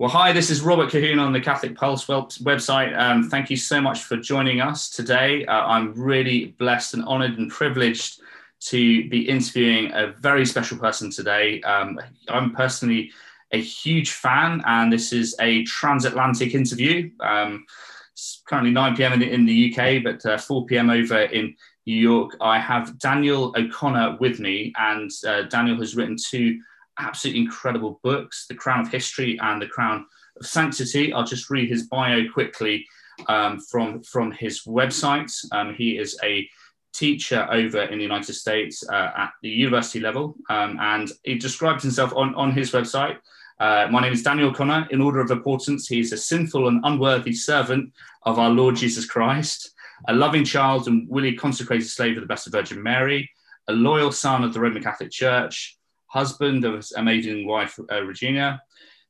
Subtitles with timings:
[0.00, 2.98] Well, hi, this is Robert Colquhoun on the Catholic Pulse website.
[2.98, 5.46] Um, thank you so much for joining us today.
[5.46, 8.20] Uh, I'm really blessed and honored and privileged
[8.62, 11.60] to be interviewing a very special person today.
[11.62, 13.12] Um, I'm personally
[13.52, 17.12] a huge fan, and this is a transatlantic interview.
[17.20, 17.64] Um,
[18.12, 19.12] it's currently 9 p.m.
[19.12, 20.90] in, in the UK, but uh, 4 p.m.
[20.90, 21.54] over in
[21.86, 22.36] New York.
[22.40, 26.58] I have Daniel O'Connor with me, and uh, Daniel has written two
[26.98, 30.06] absolutely incredible books The Crown of History and The Crown
[30.38, 31.12] of Sanctity.
[31.12, 32.86] I'll just read his bio quickly
[33.28, 35.32] um, from, from his website.
[35.52, 36.48] Um, he is a
[36.92, 41.82] teacher over in the United States uh, at the university level, um, and he describes
[41.82, 43.18] himself on, on his website.
[43.60, 44.86] Uh, my name is Daniel Connor.
[44.90, 47.92] In order of importance, he is a sinful and unworthy servant
[48.22, 49.72] of our Lord Jesus Christ,
[50.08, 53.30] a loving child and willing consecrated slave of the Blessed Virgin Mary,
[53.68, 55.78] a loyal son of the Roman Catholic Church,
[56.14, 58.62] husband of his amazing wife, uh, Regina,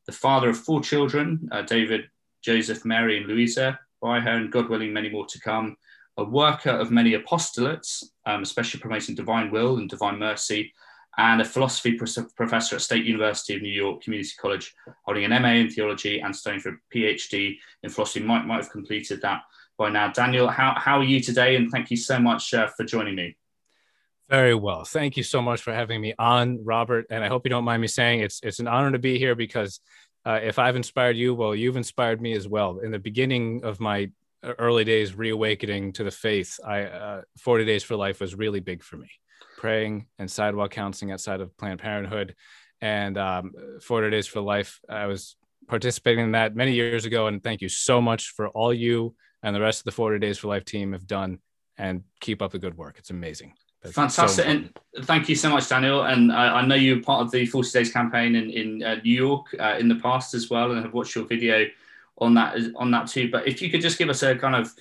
[0.06, 2.08] the father of four children, uh, David,
[2.42, 5.76] Joseph, Mary, and Luisa, by her, and God willing, many more to come,
[6.16, 10.72] a worker of many apostolates, um, especially promoting divine will and divine mercy,
[11.18, 11.92] and a philosophy
[12.36, 14.74] professor at State University of New York Community College,
[15.04, 18.20] holding an MA in theology and studying for a PhD in philosophy.
[18.24, 19.42] Might, might have completed that
[19.76, 20.08] by now.
[20.10, 21.56] Daniel, how, how are you today?
[21.56, 23.36] And thank you so much uh, for joining me.
[24.30, 24.84] Very well.
[24.84, 27.06] Thank you so much for having me on, Robert.
[27.10, 29.34] And I hope you don't mind me saying it's it's an honor to be here
[29.34, 29.80] because
[30.24, 32.78] uh, if I've inspired you, well, you've inspired me as well.
[32.78, 34.10] In the beginning of my
[34.58, 38.82] early days reawakening to the faith, I uh, 40 Days for Life was really big
[38.82, 39.10] for me.
[39.58, 42.34] Praying and sidewalk counseling outside of Planned Parenthood,
[42.80, 43.52] and um,
[43.82, 44.80] 40 Days for Life.
[44.88, 45.36] I was
[45.68, 49.54] participating in that many years ago, and thank you so much for all you and
[49.54, 51.38] the rest of the 40 Days for Life team have done.
[51.76, 52.98] And keep up the good work.
[52.98, 53.54] It's amazing.
[53.92, 56.04] Fantastic, so and thank you so much, Daniel.
[56.04, 58.96] And I, I know you were part of the 40 Days campaign in in uh,
[59.04, 61.66] New York uh, in the past as well, and have watched your video
[62.18, 63.30] on that on that too.
[63.30, 64.72] But if you could just give us a kind of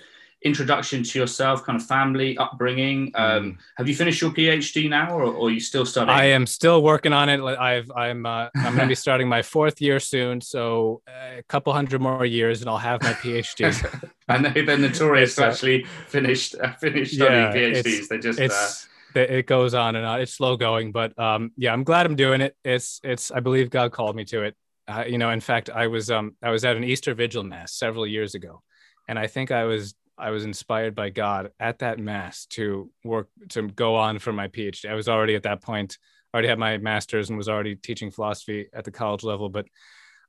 [0.43, 3.11] introduction to yourself, kind of family upbringing.
[3.15, 3.57] Um, mm.
[3.77, 6.15] Have you finished your PhD now, or, or, are you still studying?
[6.15, 7.41] I am still working on it.
[7.41, 11.73] I've I'm uh, I'm going to be starting my fourth year soon, so a couple
[11.73, 14.11] hundred more years, and I'll have my PhD.
[14.29, 18.07] I know they're notorious to actually finished uh, finished studying yeah, PhDs.
[18.07, 20.21] They just uh, it goes on and on.
[20.21, 22.55] It's slow going, but um, yeah, I'm glad I'm doing it.
[22.63, 24.55] It's it's I believe God called me to it.
[24.87, 27.73] Uh, you know, in fact, I was um I was at an Easter Vigil mass
[27.73, 28.61] several years ago,
[29.07, 33.29] and I think I was I was inspired by God at that mass to work
[33.49, 34.89] to go on for my PhD.
[34.89, 35.97] I was already at that point,
[36.33, 39.65] already had my master's and was already teaching philosophy at the college level, but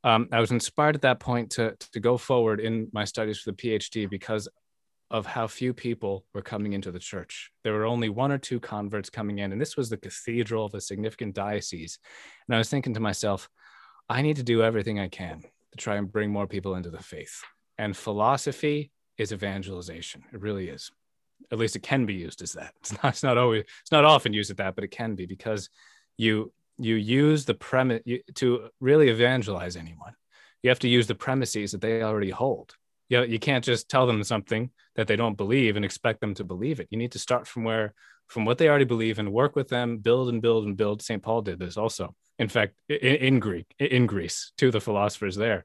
[0.05, 3.51] um, I was inspired at that point to to go forward in my studies for
[3.51, 4.49] the PhD because
[5.15, 7.53] of how few people were coming into the church.
[7.63, 10.75] There were only one or two converts coming in, and this was the cathedral of
[10.75, 12.01] a significant diocese.
[12.49, 13.49] And I was thinking to myself,
[14.09, 17.01] I need to do everything I can to try and bring more people into the
[17.01, 17.45] faith.
[17.79, 20.25] And philosophy is evangelization.
[20.33, 20.91] It really is.
[21.53, 22.75] At least it can be used as that.
[22.81, 25.27] It's not, it's not always, it's not often used at that, but it can be
[25.27, 25.71] because
[26.19, 28.03] you you use the premise
[28.35, 30.15] to really evangelize anyone.
[30.65, 32.75] You have to use the premises that they already hold
[33.09, 36.35] you, know, you can't just tell them something that they don't believe and expect them
[36.35, 36.89] to believe it.
[36.91, 37.95] You need to start from where
[38.29, 41.03] from what they already believe and work with them, build and build and build.
[41.03, 41.23] St.
[41.23, 42.15] Paul did this also.
[42.39, 45.65] In fact, in, in Greek, in Greece, to the philosophers there,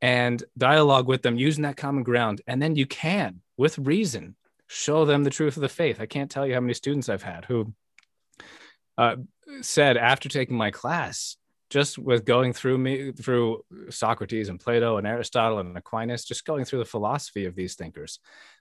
[0.00, 2.42] and dialogue with them using that common ground.
[2.46, 6.00] And then you can, with reason, show them the truth of the faith.
[6.00, 7.72] I can't tell you how many students I've had who
[8.98, 9.16] uh,
[9.62, 11.36] said after taking my class,
[11.76, 16.64] just with going through me through Socrates and Plato and Aristotle and Aquinas, just going
[16.64, 18.18] through the philosophy of these thinkers,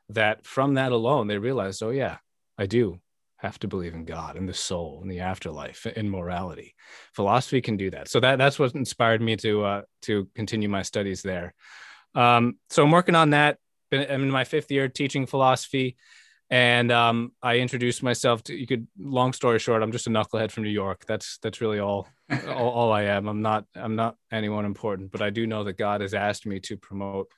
[0.09, 2.17] that from that alone they realized, oh yeah,
[2.57, 2.99] I do
[3.37, 6.75] have to believe in God and the soul and the afterlife and morality.
[7.13, 8.09] Philosophy can do that.
[8.09, 11.53] So that that's what inspired me to uh, to continue my studies there.
[12.15, 13.59] Um, so I'm working on that.
[13.93, 15.95] I'm in my fifth year teaching philosophy
[16.49, 20.51] and um, I introduced myself to you could long story short I'm just a knucklehead
[20.51, 22.09] from New York that's that's really all,
[22.47, 23.27] all, all I am.
[23.27, 26.59] I'm not I'm not anyone important but I do know that God has asked me
[26.61, 27.29] to promote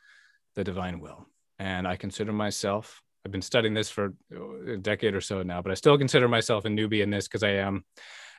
[0.56, 1.28] the divine will.
[1.60, 4.14] And I consider myself I've been studying this for
[4.68, 7.44] a decade or so now but I still consider myself a newbie in this because
[7.44, 7.86] I am.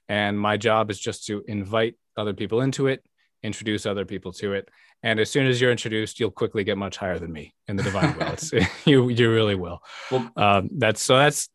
[0.09, 3.05] And my job is just to invite other people into it
[3.43, 4.69] introduce other people to it.
[5.03, 7.83] And as soon as you're introduced you'll quickly get much higher than me in the
[7.83, 8.29] divine will.
[8.29, 8.53] It's,
[8.87, 9.81] you you really will.
[10.11, 11.49] Well, um, that's so that's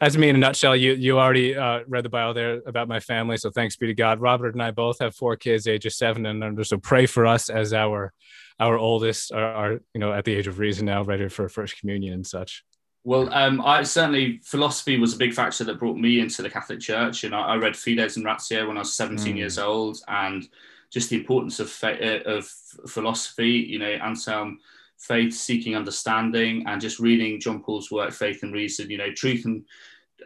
[0.00, 3.00] that's me in a nutshell you you already uh, read the bio there about my
[3.00, 6.26] family so thanks be to god robert and i both have four kids ages seven
[6.26, 8.12] and under so pray for us as our
[8.58, 11.78] our oldest are, are you know at the age of reason now ready for first
[11.78, 12.64] communion and such
[13.06, 16.80] well, um, I certainly philosophy was a big factor that brought me into the Catholic
[16.80, 19.38] Church, and I, I read Fides et Ratio when I was 17 mm.
[19.38, 20.48] years old, and
[20.90, 22.48] just the importance of fa- uh, of
[22.88, 23.50] philosophy.
[23.50, 24.58] You know, Anselm,
[24.98, 28.90] faith, seeking understanding, and just reading John Paul's work, Faith and Reason.
[28.90, 29.64] You know, truth and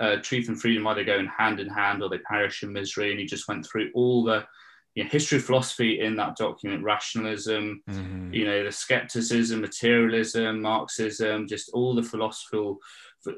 [0.01, 3.11] uh, truth and freedom either go in hand in hand or they perish in misery.
[3.11, 4.45] And he just went through all the
[4.95, 8.33] you know, history of philosophy in that document, rationalism, mm-hmm.
[8.35, 12.79] you know, the skepticism, materialism, Marxism, just all the philosophical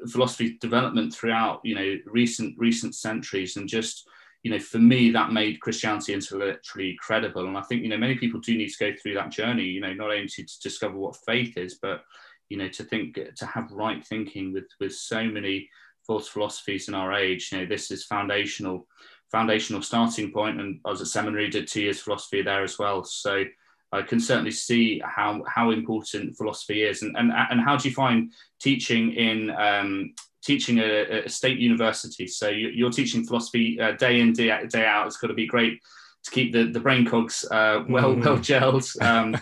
[0.08, 4.08] philosophy development throughout, you know, recent recent centuries, and just
[4.42, 7.46] you know, for me, that made Christianity intellectually credible.
[7.46, 9.80] And I think, you know, many people do need to go through that journey, you
[9.80, 12.02] know, not only to, to discover what faith is, but,
[12.48, 15.68] you know, to think, to have right thinking with, with so many
[16.06, 17.50] false philosophies in our age.
[17.52, 18.88] You know, this is foundational,
[19.30, 20.60] foundational starting point.
[20.60, 23.04] And I was at seminary, did two years philosophy there as well.
[23.04, 23.44] So
[23.92, 27.02] I can certainly see how, how important philosophy is.
[27.02, 32.26] And, and, and how do you find teaching in, um, teaching a, a state university.
[32.26, 35.06] So you, are teaching philosophy uh, day in, day out, day out.
[35.06, 35.80] It's got to be great
[36.24, 38.24] to keep the, the brain cogs uh, well, mm.
[38.24, 38.88] well gelled.
[39.02, 39.36] Um,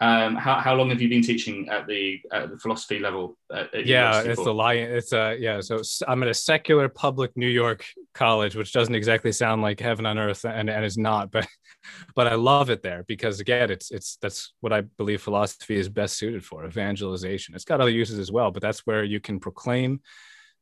[0.00, 3.38] um, how, how long have you been teaching at the, at the philosophy level?
[3.50, 4.44] At, at yeah, it's for?
[4.44, 4.90] the lion.
[4.92, 5.60] It's a, uh, yeah.
[5.60, 10.04] So I'm at a secular public New York college, which doesn't exactly sound like heaven
[10.04, 11.46] on earth and, and is not, but,
[12.16, 15.88] but I love it there because again, it's, it's, that's what I believe philosophy is
[15.88, 17.54] best suited for evangelization.
[17.54, 20.00] It's got other uses as well, but that's where you can proclaim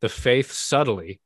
[0.03, 1.21] the faith subtly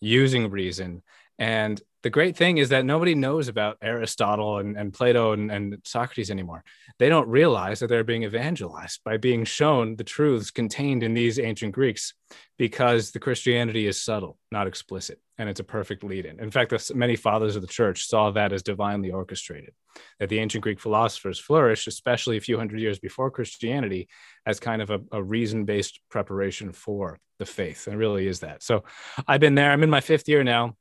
[0.00, 1.02] using reason.
[1.38, 5.78] And the great thing is that nobody knows about Aristotle and, and Plato and, and,
[5.84, 6.64] Socrates anymore.
[6.98, 11.38] They don't realize that they're being evangelized by being shown the truths contained in these
[11.38, 12.14] ancient Greeks
[12.58, 15.20] because the Christianity is subtle, not explicit.
[15.38, 16.40] And it's a perfect lead in.
[16.40, 19.72] In fact, the, many fathers of the church saw that as divinely orchestrated,
[20.18, 24.08] that the ancient Greek philosophers flourished, especially a few hundred years before Christianity,
[24.44, 27.86] as kind of a, a reason based preparation for the faith.
[27.86, 28.62] And it really is that.
[28.62, 28.84] So
[29.26, 29.70] I've been there.
[29.70, 30.76] I'm in my fifth year now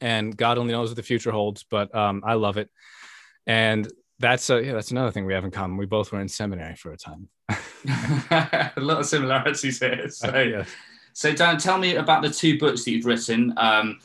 [0.00, 2.70] and God only knows what the future holds, but um, I love it.
[3.46, 5.76] And that's a, yeah, that's another thing we have in common.
[5.76, 7.28] We both were in seminary for a time.
[7.48, 10.08] a lot of similarities here.
[10.10, 10.64] So, yeah.
[11.12, 13.54] so Dan, tell me about the two books that you've written.
[13.56, 14.00] Um,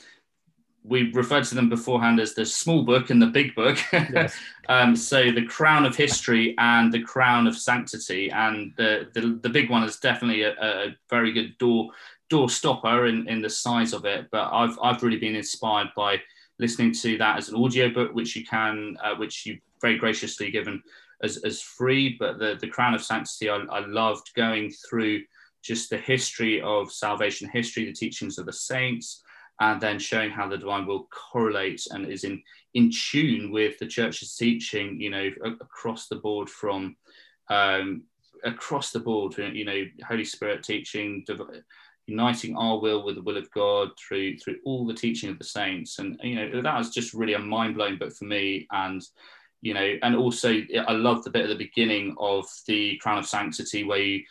[0.84, 3.78] we referred to them beforehand as the small book and the big book.
[3.94, 4.36] Yes.
[4.70, 9.50] um, so the crown of history and the crown of sanctity, and the the, the
[9.50, 11.92] big one is definitely a, a very good door
[12.32, 16.20] door stopper in, in the size of it, but I've, I've really been inspired by
[16.60, 20.50] listening to that as an audio book, which you can, uh, which you very graciously
[20.50, 20.82] given
[21.22, 22.16] as, as free.
[22.18, 25.24] But the, the Crown of Sanctity, I, I loved going through
[25.62, 29.22] just the history of salvation, history, the teachings of the saints,
[29.60, 32.42] and then showing how the divine will correlates and is in,
[32.76, 35.30] in tune with the church's teaching, you know,
[35.60, 36.96] across the board from
[37.50, 38.04] um,
[38.44, 41.24] across the board, you know, Holy Spirit teaching,
[42.08, 45.44] uniting our will with the will of God through through all the teaching of the
[45.44, 46.00] saints.
[46.00, 48.68] And you know that was just really a mind blowing book for me.
[48.72, 49.02] And
[49.62, 53.28] you know, and also I love the bit at the beginning of the Crown of
[53.28, 54.24] Sanctity where you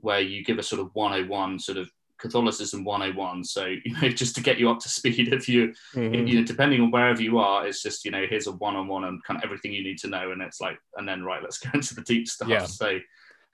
[0.00, 1.88] where you give a sort of 101 sort of
[2.22, 3.44] Catholicism 101.
[3.44, 6.26] So, you know, just to get you up to speed, if you, mm-hmm.
[6.26, 8.86] you know, depending on wherever you are, it's just, you know, here's a one on
[8.86, 10.30] one and kind of everything you need to know.
[10.30, 12.48] And it's like, and then, right, let's go into the deep stuff.
[12.48, 12.64] Yeah.
[12.64, 12.98] So,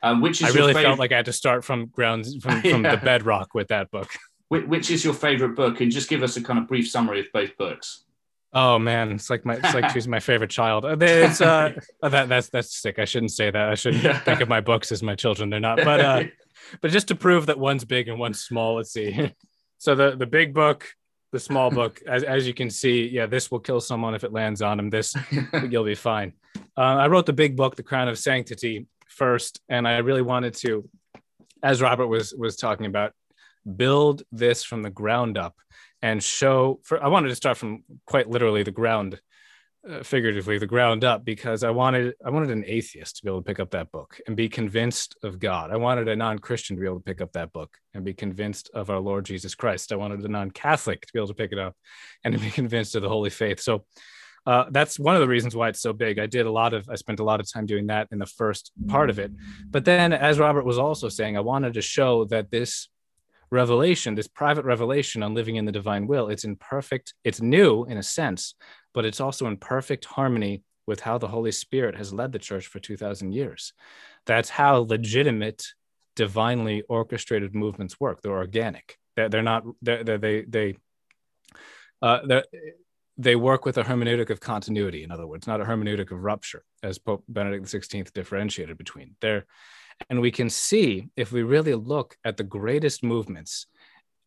[0.02, 2.84] um, which is I really felt like I had to start from ground from, from
[2.84, 2.96] yeah.
[2.96, 4.10] the bedrock with that book.
[4.48, 5.80] Which which is your favorite book?
[5.80, 8.04] And just give us a kind of brief summary of both books.
[8.52, 10.84] Oh man, it's like my it's like choosing my favorite child.
[10.84, 11.72] Uh, it's uh
[12.02, 12.98] that that's that's sick.
[12.98, 13.68] I shouldn't say that.
[13.68, 14.18] I shouldn't yeah.
[14.20, 15.50] think of my books as my children.
[15.50, 15.78] They're not.
[15.84, 16.24] But uh
[16.80, 19.32] but just to prove that one's big and one's small, let's see.
[19.78, 20.88] so the the big book,
[21.32, 24.32] the small book, as as you can see, yeah, this will kill someone if it
[24.32, 24.88] lands on him.
[24.88, 25.14] This
[25.68, 26.32] you'll be fine.
[26.76, 28.86] Uh, I wrote the big book, The Crown of Sanctity,
[29.18, 30.88] first, and I really wanted to,
[31.62, 33.12] as Robert was was talking about,
[33.76, 35.56] build this from the ground up
[36.00, 36.80] and show.
[36.84, 39.20] For I wanted to start from quite literally the ground,
[39.88, 43.42] uh, figuratively the ground up, because I wanted I wanted an atheist to be able
[43.42, 45.72] to pick up that book and be convinced of God.
[45.72, 48.70] I wanted a non-Christian to be able to pick up that book and be convinced
[48.72, 49.92] of our Lord Jesus Christ.
[49.92, 51.74] I wanted a non-Catholic to be able to pick it up
[52.22, 53.60] and to be convinced of the Holy Faith.
[53.60, 53.84] So
[54.48, 56.18] uh, that's one of the reasons why it's so big.
[56.18, 58.24] I did a lot of, I spent a lot of time doing that in the
[58.24, 59.30] first part of it.
[59.68, 62.88] But then, as Robert was also saying, I wanted to show that this
[63.50, 67.84] revelation, this private revelation on living in the divine will, it's in perfect, it's new
[67.84, 68.54] in a sense,
[68.94, 72.68] but it's also in perfect harmony with how the Holy Spirit has led the church
[72.68, 73.74] for 2,000 years.
[74.24, 75.62] That's how legitimate,
[76.16, 78.22] divinely orchestrated movements work.
[78.22, 78.96] They're organic.
[79.14, 80.76] They're, they're not, they're, they're, they, they,
[82.00, 82.44] uh, they're,
[83.18, 86.64] they work with a hermeneutic of continuity, in other words, not a hermeneutic of rupture,
[86.82, 89.44] as Pope Benedict XVI differentiated between there.
[90.08, 93.66] And we can see if we really look at the greatest movements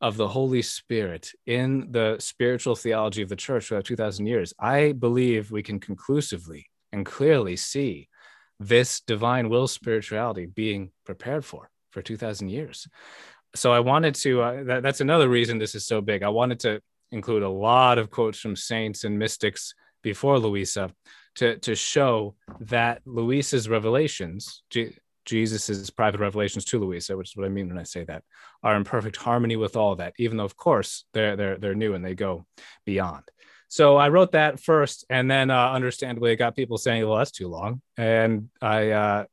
[0.02, 4.92] of the Holy Spirit in the spiritual theology of the church for 2,000 years, I
[4.92, 8.10] believe we can conclusively and clearly see
[8.60, 12.88] this divine will spirituality being prepared for for 2000 years
[13.56, 16.60] so i wanted to uh, that, that's another reason this is so big i wanted
[16.60, 16.80] to
[17.12, 20.92] include a lot of quotes from saints and mystics before luisa
[21.36, 24.64] to to show that luisa's revelations
[25.26, 28.24] jesus's private revelations to luisa which is what i mean when i say that
[28.64, 31.94] are in perfect harmony with all that even though of course they're they're, they're new
[31.94, 32.46] and they go
[32.86, 33.24] beyond.
[33.68, 37.32] So I wrote that first, and then uh, understandably, I got people saying, "Well, that's
[37.32, 39.26] too long," and I uh,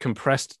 [0.00, 0.58] compressed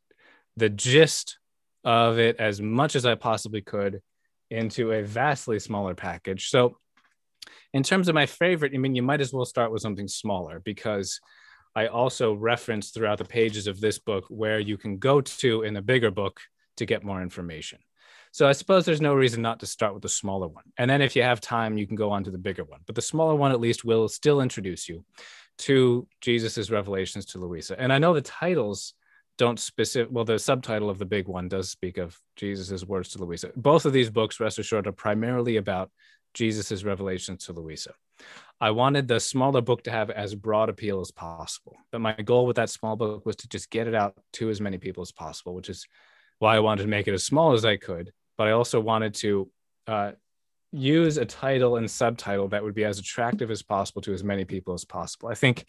[0.58, 1.38] the gist
[1.82, 4.02] of it as much as I possibly could
[4.50, 6.48] into a vastly smaller package.
[6.48, 6.76] So,
[7.72, 10.60] in terms of my favorite, I mean, you might as well start with something smaller
[10.60, 11.20] because
[11.74, 15.74] I also reference throughout the pages of this book where you can go to in
[15.74, 16.40] the bigger book
[16.78, 17.78] to get more information.
[18.32, 20.64] So I suppose there's no reason not to start with the smaller one.
[20.78, 22.80] And then if you have time, you can go on to the bigger one.
[22.86, 25.04] But the smaller one at least will still introduce you
[25.58, 27.80] to Jesus's revelations to Luisa.
[27.80, 28.94] And I know the titles
[29.38, 33.24] don't specific well the subtitle of the big one does speak of Jesus's words to
[33.24, 33.50] Luisa.
[33.56, 35.90] Both of these books rest assured are primarily about
[36.34, 37.92] Jesus's revelations to Luisa.
[38.60, 41.76] I wanted the smaller book to have as broad appeal as possible.
[41.92, 44.60] But my goal with that small book was to just get it out to as
[44.60, 45.86] many people as possible, which is
[46.38, 49.14] why I wanted to make it as small as I could but I also wanted
[49.14, 49.50] to
[49.86, 50.12] uh,
[50.72, 54.44] use a title and subtitle that would be as attractive as possible to as many
[54.44, 55.28] people as possible.
[55.28, 55.64] I think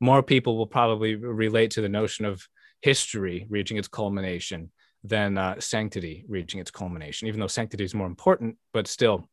[0.00, 2.46] more people will probably relate to the notion of
[2.80, 4.70] history reaching its culmination
[5.04, 8.56] than uh, sanctity reaching its culmination, even though sanctity is more important.
[8.72, 9.28] But still,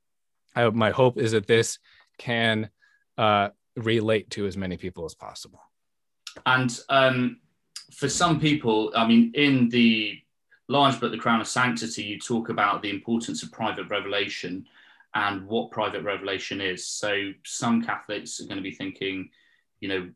[0.56, 1.80] I, my hope is that this
[2.18, 2.70] can
[3.18, 5.60] uh, relate to as many people as possible.
[6.46, 7.40] And um,
[7.94, 10.20] for some people, I mean, in the
[10.68, 14.66] large book, The Crown of Sanctity, you talk about the importance of private revelation
[15.16, 16.86] and what private revelation is.
[16.88, 19.30] So some Catholics are going to be thinking,
[19.80, 20.10] you know,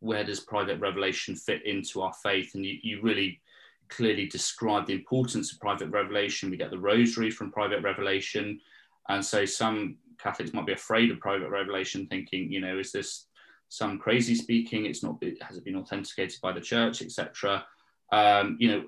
[0.00, 2.54] where does private revelation fit into our faith?
[2.54, 3.40] And you, you really
[3.88, 6.50] clearly describe the importance of private revelation.
[6.50, 8.60] We get the rosary from private revelation.
[9.08, 13.26] And so some Catholics might be afraid of private revelation, thinking, you know, is this
[13.68, 14.86] some crazy speaking?
[14.86, 17.64] It's not, has it been authenticated by the church, etc.
[18.12, 18.84] Um, you know,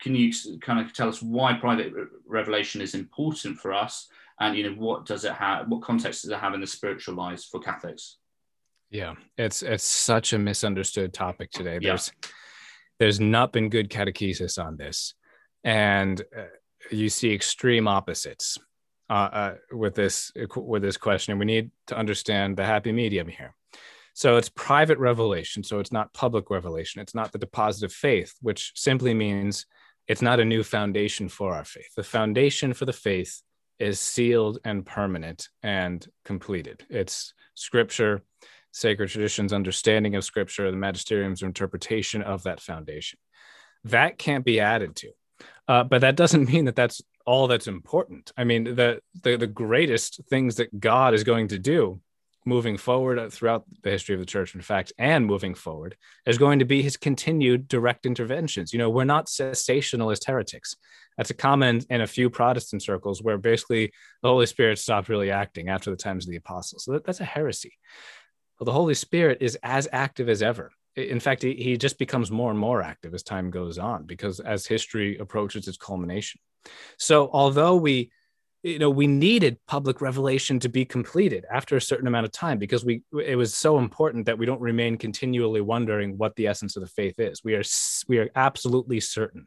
[0.00, 1.92] can you kind of tell us why private
[2.26, 4.08] revelation is important for us
[4.40, 7.14] and you know what does it have what context does it have in the spiritual
[7.14, 8.18] lives for catholics
[8.90, 11.78] yeah it's it's such a misunderstood topic today.
[11.80, 12.30] There's yeah.
[12.98, 15.14] there's not been good catechesis on this.
[15.64, 16.44] And uh,
[16.90, 18.58] you see extreme opposites
[19.10, 21.32] uh, uh, with this with this question.
[21.32, 23.54] And we need to understand the happy medium here.
[24.14, 25.62] So it's private revelation.
[25.62, 27.00] So it's not public revelation.
[27.00, 29.66] It's not the deposit of faith which simply means
[30.08, 31.94] it's not a new foundation for our faith.
[31.94, 33.42] The foundation for the faith
[33.78, 36.84] is sealed and permanent and completed.
[36.88, 38.22] It's scripture,
[38.72, 43.18] sacred traditions, understanding of scripture, the magisterium's interpretation of that foundation.
[43.84, 45.10] That can't be added to.
[45.66, 48.32] Uh, but that doesn't mean that that's all that's important.
[48.36, 52.00] I mean, the, the the greatest things that God is going to do
[52.48, 56.60] moving forward throughout the history of the church, in fact, and moving forward, is going
[56.60, 58.72] to be his continued direct interventions.
[58.72, 60.74] You know, we're not cessationalist heretics.
[61.18, 65.30] That's a comment in a few Protestant circles where basically the Holy Spirit stopped really
[65.30, 66.84] acting after the times of the apostles.
[66.84, 67.74] So that, that's a heresy.
[68.58, 70.72] Well, the Holy Spirit is as active as ever.
[70.96, 74.40] In fact, he, he just becomes more and more active as time goes on because
[74.40, 76.40] as history approaches its culmination.
[76.96, 78.10] So, although we
[78.62, 82.58] you know we needed public revelation to be completed after a certain amount of time
[82.58, 86.76] because we it was so important that we don't remain continually wondering what the essence
[86.76, 87.62] of the faith is we are
[88.08, 89.46] we are absolutely certain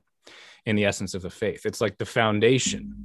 [0.65, 2.95] in the essence of the faith it's like the foundation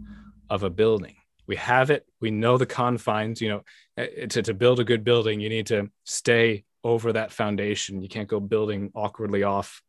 [0.49, 3.62] of a building we have it we know the confines you know
[3.97, 8.03] eh, eh, to, to build a good building you need to stay over that foundation
[8.03, 9.83] you can't go building awkwardly off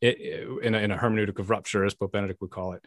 [0.00, 2.84] in a, in a hermeneutic of rupture as pope benedict would call it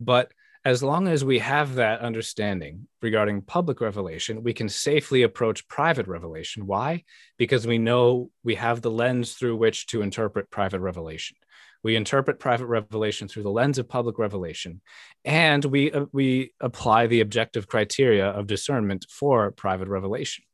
[0.00, 0.32] but
[0.66, 6.08] as long as we have that understanding regarding public revelation, we can safely approach private
[6.08, 6.66] revelation.
[6.66, 7.04] Why?
[7.36, 11.36] Because we know we have the lens through which to interpret private revelation.
[11.82, 14.80] We interpret private revelation through the lens of public revelation,
[15.24, 20.44] and we, uh, we apply the objective criteria of discernment for private revelation.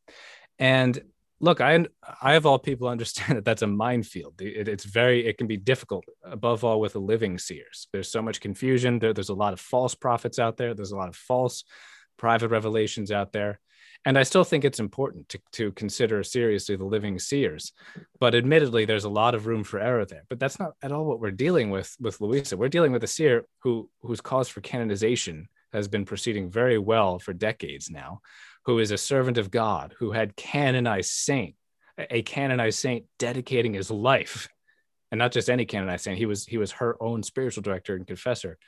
[0.59, 1.01] And
[1.41, 1.87] look, I
[2.23, 4.41] I of all people understand that that's a minefield.
[4.41, 7.89] It, it's very it can be difficult, above all with the living seers.
[7.93, 8.99] There's so much confusion.
[8.99, 10.73] There, there's a lot of false prophets out there.
[10.73, 11.65] There's a lot of false
[12.17, 13.61] private revelations out there.
[14.05, 17.73] And I still think it's important to, to consider seriously the living seers.
[18.19, 20.25] But admittedly, there's a lot of room for error there.
[20.29, 22.57] But that's not at all what we're dealing with with Luisa.
[22.57, 27.19] We're dealing with a seer who whose cause for canonization has been proceeding very well
[27.19, 28.21] for decades now
[28.65, 31.55] who is a servant of God, who had canonized saint,
[31.99, 34.49] a canonized saint dedicating his life,
[35.11, 36.19] and not just any canonized saint.
[36.19, 38.59] He was he was her own spiritual director and confessor,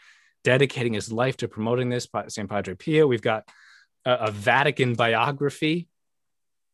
[0.43, 2.09] dedicating his life to promoting this.
[2.29, 3.07] Saint Padre Pio.
[3.07, 3.49] We've got
[4.05, 5.89] a, a Vatican biography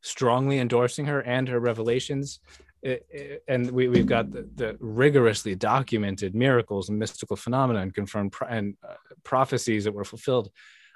[0.02, 2.40] strongly endorsing her and her revelations.
[2.82, 7.94] It, it, and we, we've got the, the, rigorously documented miracles and mystical phenomena and
[7.94, 10.50] confirmed pro- and uh, prophecies that were fulfilled.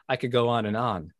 [0.09, 1.12] I could go on and on.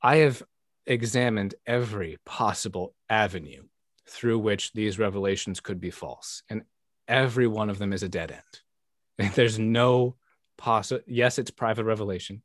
[0.00, 0.42] I have
[0.86, 3.64] examined every possible avenue
[4.08, 6.62] through which these revelations could be false, and
[7.06, 9.34] every one of them is a dead end.
[9.34, 10.16] There's no
[10.56, 11.02] possible.
[11.06, 12.42] Yes, it's private revelation,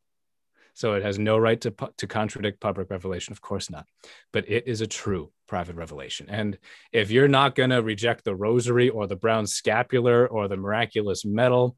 [0.78, 3.32] so it has no right to to contradict public revelation.
[3.32, 3.88] Of course not,
[4.32, 6.28] but it is a true private revelation.
[6.30, 6.56] And
[6.92, 11.26] if you're not going to reject the Rosary or the Brown Scapular or the Miraculous
[11.26, 11.76] Medal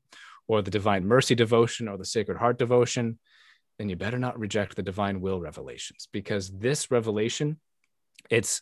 [0.50, 3.20] or the Divine Mercy devotion or the Sacred Heart devotion,
[3.78, 7.58] then you better not reject the divine will revelations because this revelation
[8.30, 8.62] it's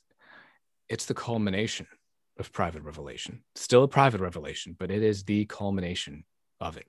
[0.87, 1.87] it's the culmination
[2.37, 6.23] of private revelation still a private revelation but it is the culmination
[6.61, 6.85] of it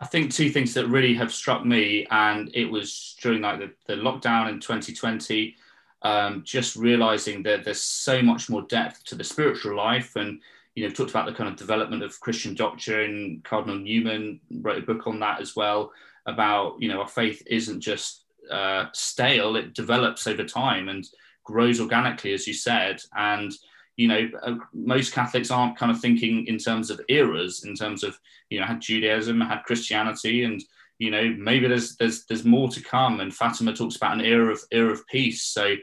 [0.00, 3.70] i think two things that really have struck me and it was during like the,
[3.86, 5.56] the lockdown in 2020
[6.02, 10.40] um, just realizing that there's so much more depth to the spiritual life and
[10.74, 14.86] you know talked about the kind of development of christian doctrine cardinal newman wrote a
[14.86, 15.90] book on that as well
[16.26, 21.08] about you know our faith isn't just uh, stale; it develops over time and
[21.44, 23.00] grows organically, as you said.
[23.16, 23.52] And
[23.96, 28.04] you know, uh, most Catholics aren't kind of thinking in terms of eras, in terms
[28.04, 28.18] of
[28.50, 30.62] you know, had Judaism, had Christianity, and
[30.98, 33.20] you know, maybe there's there's there's more to come.
[33.20, 35.42] And Fatima talks about an era of era of peace.
[35.42, 35.74] So,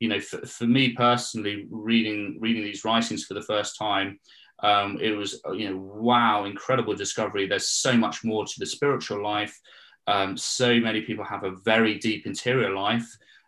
[0.00, 4.18] you know, for, for me personally, reading reading these writings for the first time,
[4.62, 7.46] um, it was you know, wow, incredible discovery.
[7.46, 9.58] There's so much more to the spiritual life.
[10.06, 13.06] Um, so many people have a very deep interior life,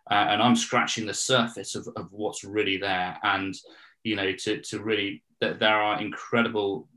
[0.09, 3.17] uh, and I'm scratching the surface of, of what's really there.
[3.23, 3.55] And
[4.05, 6.87] you know, to to really that there are incredible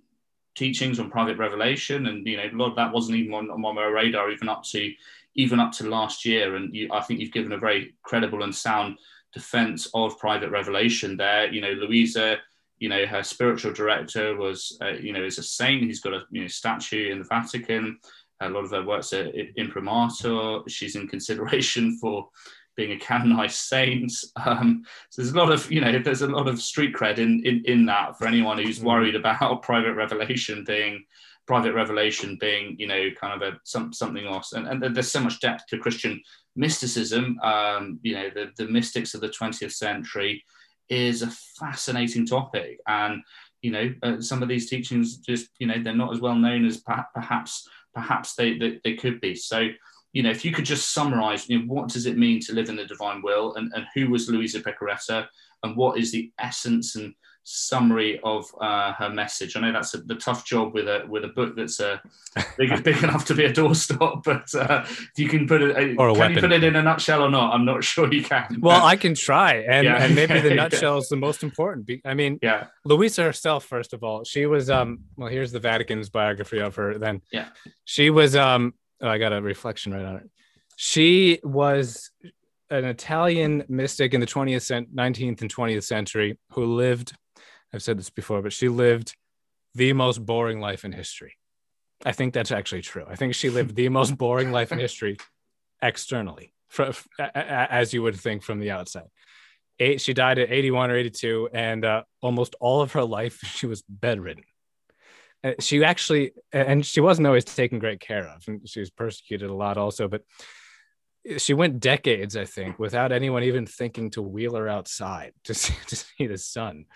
[0.55, 3.61] teachings on private revelation, and you know, a lot of that wasn't even on, on
[3.61, 4.93] my radar even up to
[5.35, 6.57] even up to last year.
[6.57, 8.99] And you, I think you've given a very credible and sound
[9.33, 11.53] defense of private revelation there.
[11.53, 12.39] You know, Luisa,
[12.79, 16.23] you know her spiritual director was uh, you know is a saint he's got a
[16.31, 17.99] you know statue in the vatican
[18.41, 20.61] a lot of her works are imprimatur.
[20.69, 22.29] She's in consideration for
[22.79, 24.13] being a canonized saint.
[24.37, 27.45] Um, so there's a lot of, you know, there's a lot of street cred in,
[27.45, 28.85] in, in that for anyone who's mm.
[28.85, 31.05] worried about private revelation being
[31.47, 34.53] private revelation being, you know, kind of a some, something else.
[34.53, 36.21] And, and there's so much depth to Christian
[36.55, 37.39] mysticism.
[37.43, 40.45] Um, you know, the, the mystics of the 20th century
[40.89, 42.79] is a fascinating topic.
[42.87, 43.23] And,
[43.63, 46.65] you know, uh, some of these teachings just, you know, they're not as well known
[46.65, 46.83] as
[47.15, 49.35] perhaps perhaps they, they, they could be.
[49.35, 49.69] So,
[50.13, 52.69] you know, if you could just summarize, you know, what does it mean to live
[52.69, 55.27] in the divine will and, and who was Luisa Piccarreta
[55.63, 57.15] and what is the essence and
[57.51, 59.57] summary of uh, her message.
[59.57, 61.99] I know that's a, the tough job with a with a book that's uh,
[62.59, 66.03] big, big enough to be a doorstop, but uh, if you can put it, uh,
[66.03, 66.35] or a can weapon.
[66.35, 67.55] you put it in a nutshell or not?
[67.55, 68.59] I'm not sure you can.
[68.61, 70.05] Well, I can try, and, yeah.
[70.05, 71.91] and maybe the nutshell is the most important.
[72.05, 75.01] I mean, yeah, Luisa herself, first of all, she was um.
[75.17, 76.99] Well, here's the Vatican's biography of her.
[76.99, 77.49] Then, yeah,
[77.85, 78.75] she was um.
[79.01, 80.31] Oh, I got a reflection right on it.
[80.77, 82.11] She was
[82.71, 87.15] an Italian mystic in the 20th, 19th, and 20th century who lived
[87.73, 89.15] I've said this before, but she lived
[89.75, 91.37] the most boring life in history.
[92.05, 93.05] I think that's actually true.
[93.09, 95.19] I think she lived the most boring life in history
[95.83, 99.09] externally, for, as you would think from the outside.
[99.81, 103.67] Eight, she died at 81 or 82, and uh, almost all of her life she
[103.67, 104.45] was bedridden.
[105.45, 109.49] Uh, she actually, and she wasn't always taken great care of, and she was persecuted
[109.51, 110.09] a lot also.
[110.09, 110.23] But
[111.37, 115.75] she went decades, I think, without anyone even thinking to wheel her outside to see,
[115.87, 116.87] to see the sun.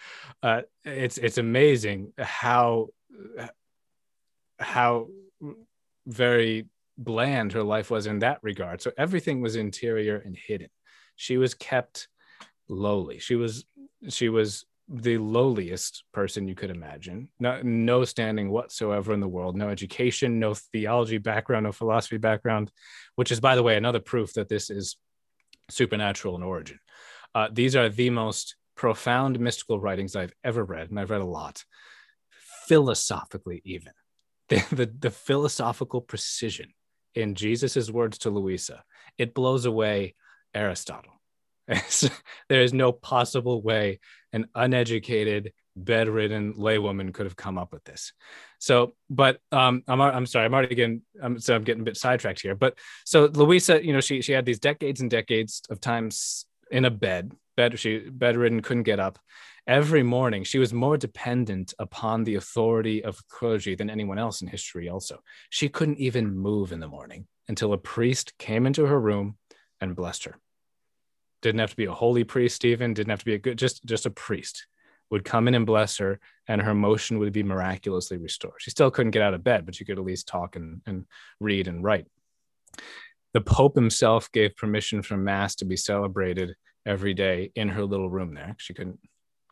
[0.43, 2.89] Uh, it's it's amazing how
[4.59, 5.09] how
[6.07, 6.67] very
[6.99, 8.81] bland her life was in that regard.
[8.81, 10.69] So everything was interior and hidden.
[11.17, 12.09] She was kept
[12.69, 13.19] lowly.
[13.19, 13.65] She was
[14.09, 17.29] she was the lowliest person you could imagine.
[17.41, 22.71] No, no standing whatsoever in the world, no education, no theology background, no philosophy background,
[23.17, 24.97] which is, by the way, another proof that this is
[25.71, 26.79] supernatural in origin.
[27.35, 31.27] Uh, these are the most profound mystical writings I've ever read, and I've read a
[31.27, 31.65] lot,
[32.69, 33.93] philosophically, even.
[34.49, 36.75] The, the, the philosophical precision
[37.15, 38.85] in Jesus's words to Luisa,
[39.17, 40.15] it blows away
[40.53, 41.22] Aristotle.
[42.49, 44.01] there is no possible way
[44.33, 48.13] an uneducated, bedridden laywoman could have come up with this.
[48.59, 51.97] So, but um, I'm I'm sorry, I'm already getting I'm, so I'm getting a bit
[51.97, 52.55] sidetracked here.
[52.55, 56.85] But so Luisa, you know, she she had these decades and decades of times in
[56.85, 59.19] a bed, bed she bedridden, couldn't get up,
[59.67, 64.49] every morning she was more dependent upon the authority of clergy than anyone else in
[64.49, 65.21] history also
[65.51, 69.37] she couldn't even move in the morning until a priest came into her room
[69.81, 70.37] and blessed her
[71.43, 73.85] didn't have to be a holy priest even didn't have to be a good just
[73.85, 74.67] just a priest
[75.11, 78.91] would come in and bless her and her motion would be miraculously restored she still
[78.91, 81.05] couldn't get out of bed but she could at least talk and, and
[81.41, 82.07] read and write
[83.35, 86.55] the pope himself gave permission for mass to be celebrated
[86.87, 88.99] every day in her little room there she couldn't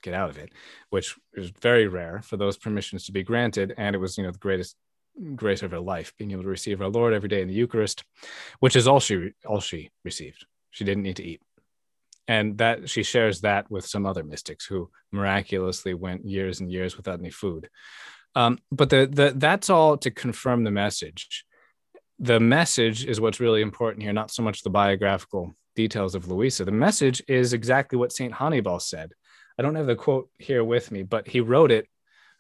[0.03, 0.53] get out of it,
[0.91, 3.75] which is very rare for those permissions to be granted.
[3.77, 4.77] And it was, you know, the greatest
[5.35, 8.05] grace of her life, being able to receive our Lord every day in the Eucharist,
[8.61, 10.47] which is all she all she received.
[10.71, 11.43] She didn't need to eat.
[12.31, 16.97] And that she shares that with some other mystics who miraculously went years and years
[16.97, 17.69] without any food.
[18.37, 21.45] Um, but the, the that's all to confirm the message.
[22.21, 26.65] The message is what's really important here, not so much the biographical details of Luisa.
[26.65, 29.11] The message is exactly what Saint Hannibal said
[29.59, 31.87] I don't have the quote here with me, but he wrote it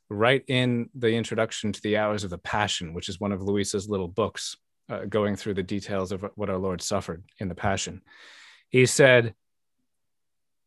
[0.08, 3.90] right in the introduction to the Hours of the Passion, which is one of Luisa's
[3.90, 4.56] little books,
[4.88, 8.02] uh, going through the details of what our Lord suffered in the Passion.
[8.70, 9.34] He said,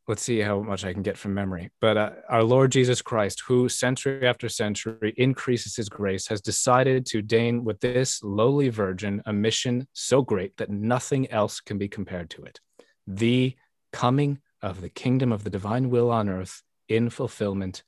[0.07, 1.71] let's see how much I can get from memory.
[1.79, 7.05] But uh, our Lord Jesus Christ, who century after century increases his grace, has decided
[7.07, 11.87] to deign with this lowly virgin a mission so great that nothing else can be
[11.87, 12.59] compared to it
[13.07, 13.55] the
[13.91, 17.83] coming of the kingdom of the divine will on earth in fulfillment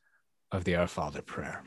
[0.51, 1.63] of the Our Father prayer.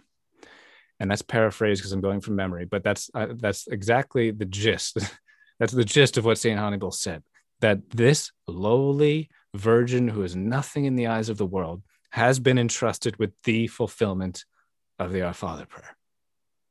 [1.01, 4.99] And that's paraphrased because I'm going from memory, but that's uh, that's exactly the gist.
[5.61, 7.23] that's the gist of what Saint Hannibal said.
[7.61, 12.59] That this lowly virgin who is nothing in the eyes of the world has been
[12.59, 14.45] entrusted with the fulfillment
[14.99, 15.97] of the Our Father prayer.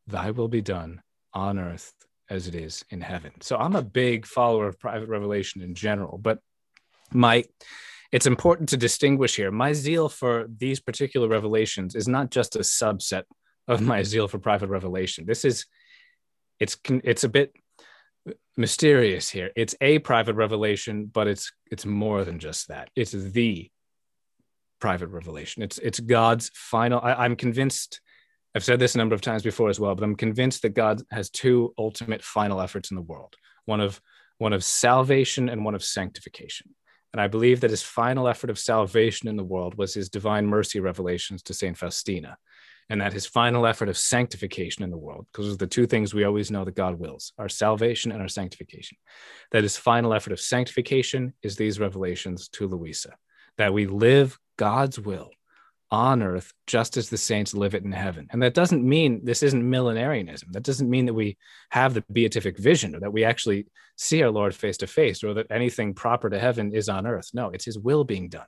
[0.07, 1.01] Thy will be done
[1.33, 1.93] on earth
[2.29, 3.31] as it is in heaven.
[3.41, 6.39] So I'm a big follower of private revelation in general, but
[7.11, 7.45] my
[8.11, 9.51] it's important to distinguish here.
[9.51, 13.23] My zeal for these particular revelations is not just a subset
[13.67, 15.25] of my zeal for private revelation.
[15.25, 15.65] This is
[16.59, 17.53] it's it's a bit
[18.55, 19.51] mysterious here.
[19.55, 22.89] It's a private revelation, but it's it's more than just that.
[22.95, 23.69] It's the
[24.79, 25.63] private revelation.
[25.63, 26.99] It's it's God's final.
[27.01, 28.01] I, I'm convinced.
[28.55, 31.01] I've said this a number of times before as well, but I'm convinced that God
[31.11, 33.35] has two ultimate final efforts in the world:
[33.65, 34.01] one of
[34.37, 36.73] one of salvation and one of sanctification.
[37.13, 40.45] And I believe that his final effort of salvation in the world was his divine
[40.45, 41.77] mercy revelations to St.
[41.77, 42.37] Faustina,
[42.89, 45.85] and that his final effort of sanctification in the world, because those are the two
[45.85, 48.97] things we always know that God wills our salvation and our sanctification.
[49.51, 53.15] That his final effort of sanctification is these revelations to Luisa,
[53.57, 55.31] that we live God's will
[55.89, 58.27] on earth just as the saints live it in heaven.
[58.31, 60.51] And that doesn't mean this isn't millenarianism.
[60.51, 61.37] That doesn't mean that we
[61.69, 65.33] have the beatific vision or that we actually see our Lord face to face or
[65.35, 67.29] that anything proper to heaven is on earth.
[67.33, 68.47] No, it's his will being done.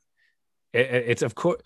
[0.73, 1.61] it's of course,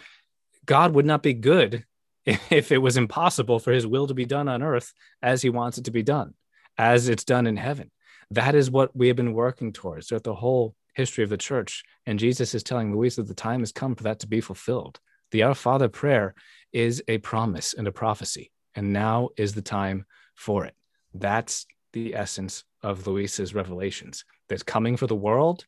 [0.66, 1.86] God would not be good
[2.26, 5.78] if it was impossible for his will to be done on earth as he wants
[5.78, 6.34] it to be done,
[6.78, 7.92] as it's done in heaven.
[8.32, 11.84] That is what we have been working towards throughout the whole history of the church.
[12.06, 15.00] And Jesus is telling Luisa that the time has come for that to be fulfilled.
[15.32, 16.36] The Our Father prayer
[16.72, 20.06] is a promise and a prophecy, and now is the time
[20.36, 20.76] for it.
[21.14, 24.26] That's the essence of Luisa's revelations.
[24.50, 25.66] That's coming for the world,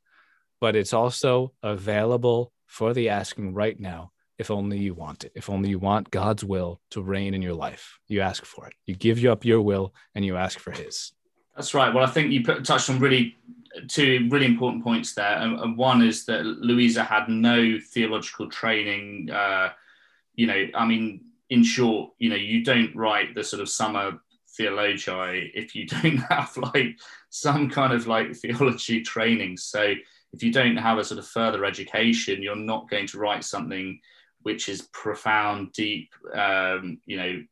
[0.62, 5.50] but it's also available for the asking right now if only you want it, if
[5.50, 8.00] only you want God's will to reign in your life.
[8.08, 8.74] You ask for it.
[8.86, 11.14] You give up your will and you ask for His.
[11.56, 11.94] That's right.
[11.94, 13.38] Well, I think you put, touched on really
[13.88, 15.38] two really important points there.
[15.38, 19.30] And, and, one is that Luisa had no theological training.
[19.32, 19.70] Uh,
[20.34, 24.20] you know, I mean, in short, you know, you don't write the sort of Summa
[24.58, 26.98] Theologiae if you don't have like
[27.30, 29.58] some kind of like theology training.
[29.58, 29.94] So
[30.34, 34.00] if you don't have a sort of further education, you're not going to write something
[34.46, 37.44] which is profound, deep, um, you know,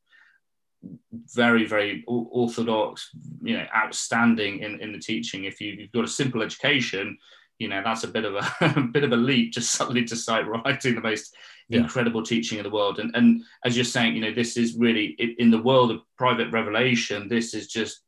[1.33, 3.09] very very orthodox
[3.41, 7.17] you know outstanding in, in the teaching if you, have got a simple education
[7.57, 8.45] you know that's a bit of a,
[8.77, 11.33] a bit of a leap just suddenly to start writing the most
[11.69, 11.79] yeah.
[11.79, 15.15] incredible teaching in the world and and as you're saying you know this is really
[15.39, 18.01] in the world of private revelation this is just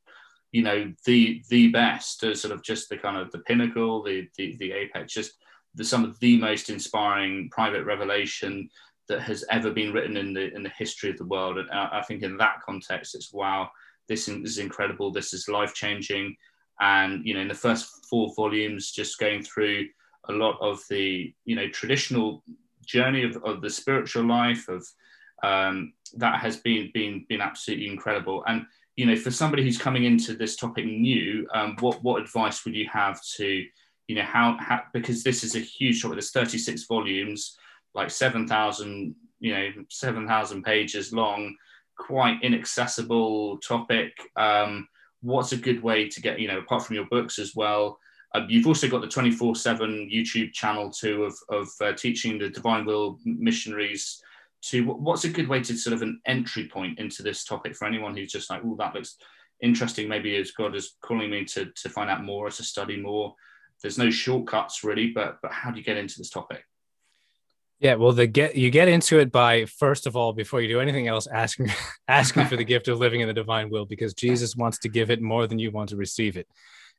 [0.51, 4.27] you know the the best uh, sort of just the kind of the pinnacle the
[4.37, 5.37] the, the apex just
[5.75, 8.69] the, some of the most inspiring private revelation
[9.07, 11.57] that has ever been written in the in the history of the world.
[11.57, 13.69] And I, think in that context, it's wow,
[14.07, 15.11] this is incredible.
[15.11, 16.35] This is life changing.
[16.79, 19.88] And you know, in the first four volumes, just going through
[20.27, 22.43] a lot of the you know traditional
[22.85, 24.85] journey of, of the spiritual life of
[25.43, 28.43] um, that has been been been absolutely incredible.
[28.47, 32.65] And you know, for somebody who's coming into this topic new, um, what what advice
[32.65, 33.65] would you have to
[34.07, 36.15] you know how, how because this is a huge topic.
[36.15, 37.57] There's 36 volumes
[37.93, 41.55] like 7,000 you know, 7,000 pages long,
[41.97, 44.11] quite inaccessible topic.
[44.35, 44.87] Um,
[45.21, 47.99] what's a good way to get, you know, apart from your books as well?
[48.33, 52.49] Uh, you've also got the 24 7 YouTube channel too of, of uh, teaching the
[52.49, 54.21] Divine Will missionaries
[54.63, 57.87] to what's a good way to sort of an entry point into this topic for
[57.87, 59.17] anyone who's just like, oh, that looks
[59.61, 60.09] interesting.
[60.09, 63.35] Maybe as God is calling me to, to find out more or to study more.
[63.81, 66.63] There's no shortcuts really, but but how do you get into this topic?
[67.79, 70.79] Yeah, well, the get you get into it by first of all, before you do
[70.79, 71.71] anything else, asking
[72.07, 75.11] asking for the gift of living in the divine will, because Jesus wants to give
[75.11, 76.47] it more than you want to receive it.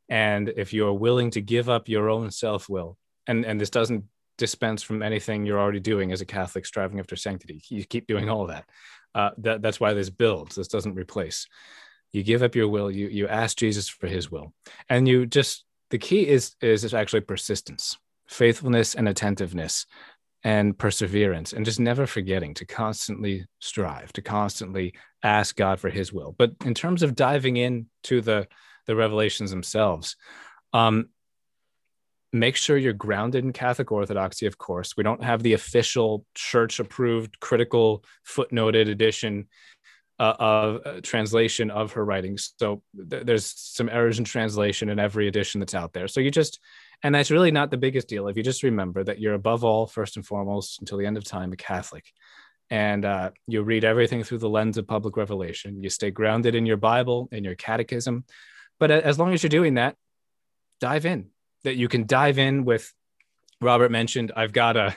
[0.09, 3.71] And if you are willing to give up your own self will, and and this
[3.71, 4.05] doesn't
[4.39, 8.29] dispense from anything you're already doing as a Catholic, striving after sanctity, you keep doing
[8.29, 8.65] all that.
[9.15, 10.57] Uh, that that's why this builds.
[10.57, 11.47] This doesn't replace.
[12.13, 12.91] You give up your will.
[12.91, 14.53] You you ask Jesus for His will,
[14.91, 17.97] and you just the key is is actually persistence,
[18.29, 19.87] faithfulness, and attentiveness
[20.45, 26.13] and perseverance and just never forgetting to constantly strive to constantly ask god for his
[26.13, 26.35] will.
[26.39, 28.47] But in terms of diving into the
[28.87, 30.17] the revelations themselves
[30.73, 31.09] um
[32.33, 34.97] make sure you're grounded in catholic orthodoxy of course.
[34.97, 39.49] We don't have the official church approved critical footnoted edition
[40.19, 44.99] uh, of uh, translation of her writings so th- there's some errors in translation in
[44.99, 46.59] every edition that's out there so you just
[47.03, 49.87] and that's really not the biggest deal if you just remember that you're above all,
[49.87, 52.05] first and foremost, until the end of time, a Catholic.
[52.71, 55.83] And uh, you read everything through the lens of public revelation.
[55.83, 58.25] You stay grounded in your Bible, in your catechism.
[58.81, 59.97] But as long as you're doing that,
[60.81, 61.29] dive in.
[61.65, 62.93] That you can dive in with,
[63.61, 64.97] Robert mentioned, I've got a,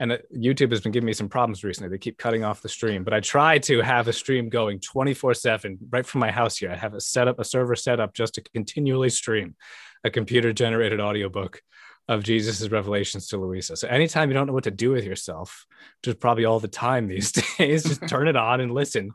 [0.00, 1.90] and uh, YouTube has been giving me some problems recently.
[1.90, 5.34] They keep cutting off the stream, but I try to have a stream going 24
[5.34, 6.72] 7 right from my house here.
[6.72, 9.54] I have a setup, a server set up just to continually stream
[10.02, 11.60] a computer generated audiobook
[12.08, 13.76] of Jesus's revelations to Luisa.
[13.76, 15.66] So anytime you don't know what to do with yourself,
[16.04, 19.12] is probably all the time these days, just turn it on and listen.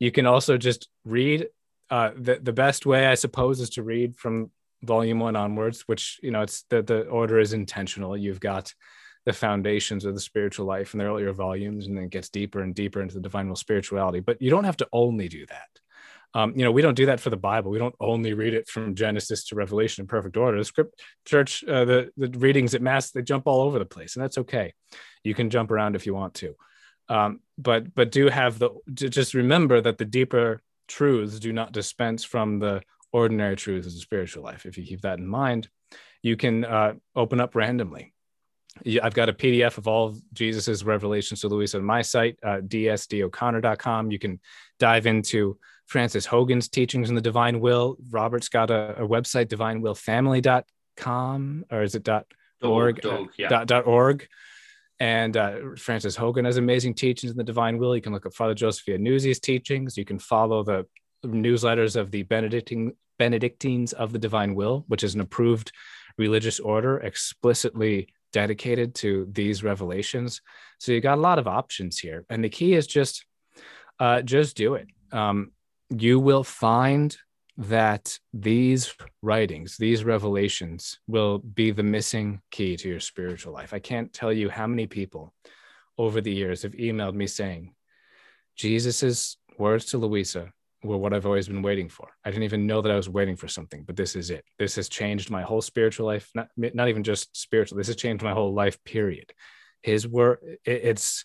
[0.00, 1.46] You can also just read.
[1.90, 4.50] Uh, the, the best way, I suppose, is to read from
[4.82, 8.16] volume one onwards, which, you know, it's the, the order is intentional.
[8.16, 8.72] You've got
[9.24, 12.74] the foundations of the spiritual life in the earlier volumes, and then gets deeper and
[12.74, 14.20] deeper into the divine will spirituality.
[14.20, 15.68] But you don't have to only do that.
[16.34, 17.70] Um, you know, we don't do that for the Bible.
[17.70, 20.56] We don't only read it from Genesis to Revelation in perfect order.
[20.56, 24.16] The script church, uh, the the readings at Mass, they jump all over the place,
[24.16, 24.72] and that's okay.
[25.24, 26.54] You can jump around if you want to,
[27.08, 32.24] um, but but do have the just remember that the deeper truths do not dispense
[32.24, 32.82] from the
[33.12, 34.64] ordinary truths of the spiritual life.
[34.64, 35.68] If you keep that in mind,
[36.22, 38.11] you can uh, open up randomly.
[39.02, 42.58] I've got a PDF of all of Jesus's revelations to Luisa on my site, uh,
[42.60, 44.10] dsdoconnor.com.
[44.10, 44.40] You can
[44.78, 47.96] dive into Frances Hogan's teachings in the divine will.
[48.10, 52.26] Robert's got a, a website, divinewillfamily.com, or is it dot
[52.62, 53.02] org?
[53.02, 53.48] Dog, yeah.
[53.48, 54.26] dot, dot org.
[54.98, 57.96] And uh, Frances Hogan has amazing teachings in the divine will.
[57.96, 59.98] You can look at Father Joseph Iannuzzi's teachings.
[59.98, 60.86] You can follow the
[61.26, 65.72] newsletters of the Benedictine, Benedictines of the divine will, which is an approved
[66.18, 70.40] religious order explicitly dedicated to these revelations.
[70.78, 72.24] So you got a lot of options here.
[72.30, 73.24] And the key is just,
[73.98, 74.88] uh, just do it.
[75.12, 75.52] Um,
[75.90, 77.16] you will find
[77.58, 83.74] that these writings, these revelations will be the missing key to your spiritual life.
[83.74, 85.34] I can't tell you how many people
[85.98, 87.74] over the years have emailed me saying,
[88.56, 92.08] Jesus's words to Luisa were what I've always been waiting for.
[92.24, 94.44] I didn't even know that I was waiting for something, but this is it.
[94.58, 97.78] This has changed my whole spiritual life, not, not even just spiritual.
[97.78, 99.32] This has changed my whole life, period.
[99.82, 101.24] His word, it, it's,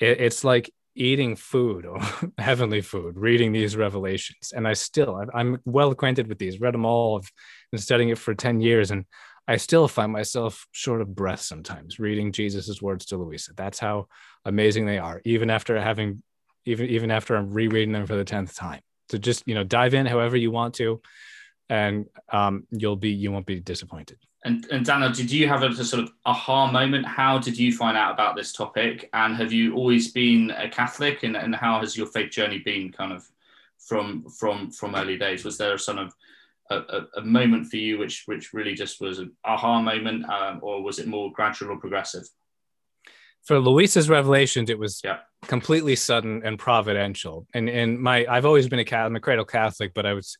[0.00, 2.00] it, it's like eating food or
[2.38, 4.52] heavenly food, reading these revelations.
[4.54, 7.30] And I still, I'm well acquainted with these, read them all, I've
[7.70, 8.90] been studying it for 10 years.
[8.90, 9.04] And
[9.46, 13.52] I still find myself short of breath sometimes reading Jesus's words to Luisa.
[13.54, 14.08] That's how
[14.44, 16.22] amazing they are, even after having,
[16.68, 18.80] even, even after I'm rereading them for the 10th time.
[19.10, 21.00] So just, you know, dive in however you want to,
[21.68, 24.18] and um, you'll be, you won't be disappointed.
[24.44, 27.06] And, and Daniel, did you have a, a, sort of aha moment?
[27.06, 29.08] How did you find out about this topic?
[29.12, 31.24] And have you always been a Catholic?
[31.24, 33.28] And, and how has your faith journey been kind of
[33.78, 35.44] from from from early days?
[35.44, 36.14] Was there a sort of
[36.70, 40.82] a, a moment for you which which really just was an aha moment, um, or
[40.82, 42.28] was it more gradual or progressive?
[43.44, 45.18] For Luisa's revelations, it was yeah.
[45.46, 47.46] completely sudden and providential.
[47.54, 50.36] And and my I've always been a Catholic, I'm a cradle Catholic, but I was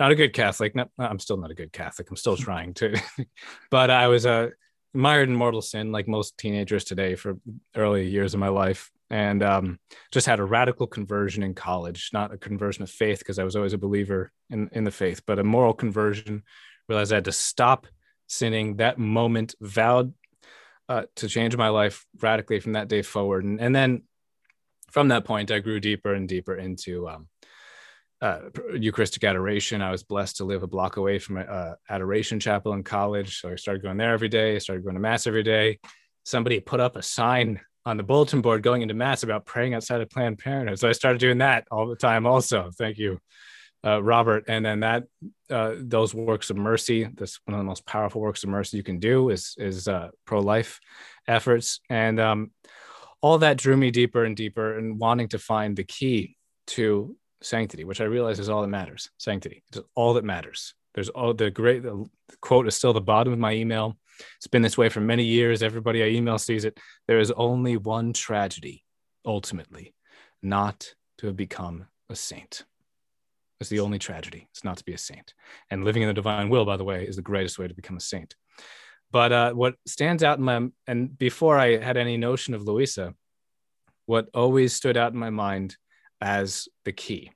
[0.00, 0.74] not a good Catholic.
[0.74, 2.10] Not, I'm still not a good Catholic.
[2.10, 2.98] I'm still trying to,
[3.70, 4.48] but I was uh,
[4.94, 7.38] mired in mortal sin, like most teenagers today, for
[7.76, 9.78] early years of my life, and um,
[10.10, 12.10] just had a radical conversion in college.
[12.12, 15.22] Not a conversion of faith, because I was always a believer in in the faith,
[15.26, 16.42] but a moral conversion.
[16.88, 17.86] Realized I had to stop
[18.26, 18.76] sinning.
[18.76, 20.14] That moment vowed
[20.90, 24.02] uh, to change my life radically from that day forward, and and then
[24.90, 27.28] from that point, I grew deeper and deeper into um,
[28.20, 28.40] uh,
[28.74, 29.82] Eucharistic adoration.
[29.82, 33.40] I was blessed to live a block away from an uh, adoration chapel in college.
[33.40, 34.56] So I started going there every day.
[34.56, 35.78] I started going to Mass every day.
[36.24, 40.00] Somebody put up a sign on the bulletin board going into Mass about praying outside
[40.00, 40.78] of Planned Parenthood.
[40.78, 42.70] So I started doing that all the time also.
[42.76, 43.20] Thank you,
[43.84, 44.44] uh, Robert.
[44.48, 45.04] And then that,
[45.50, 48.82] uh, those works of mercy, this one of the most powerful works of mercy you
[48.82, 50.80] can do is, is uh, pro-life
[51.26, 51.80] efforts.
[51.88, 52.50] And um,
[53.20, 56.36] all that drew me deeper and deeper and wanting to find the key
[56.68, 59.10] to sanctity, which I realize is all that matters.
[59.18, 60.74] Sanctity, it's all that matters.
[60.94, 62.06] There's all the great the
[62.40, 63.96] quote is still the bottom of my email.
[64.36, 65.62] It's been this way for many years.
[65.62, 66.78] Everybody I email sees it.
[67.06, 68.84] There is only one tragedy,
[69.24, 69.94] ultimately,
[70.42, 72.64] not to have become a saint.
[73.60, 74.48] It's the only tragedy.
[74.50, 75.34] It's not to be a saint.
[75.70, 77.96] And living in the divine will, by the way, is the greatest way to become
[77.96, 78.34] a saint.
[79.12, 83.14] But uh, what stands out in my and before I had any notion of Luisa,
[84.06, 85.76] what always stood out in my mind
[86.20, 87.32] as the key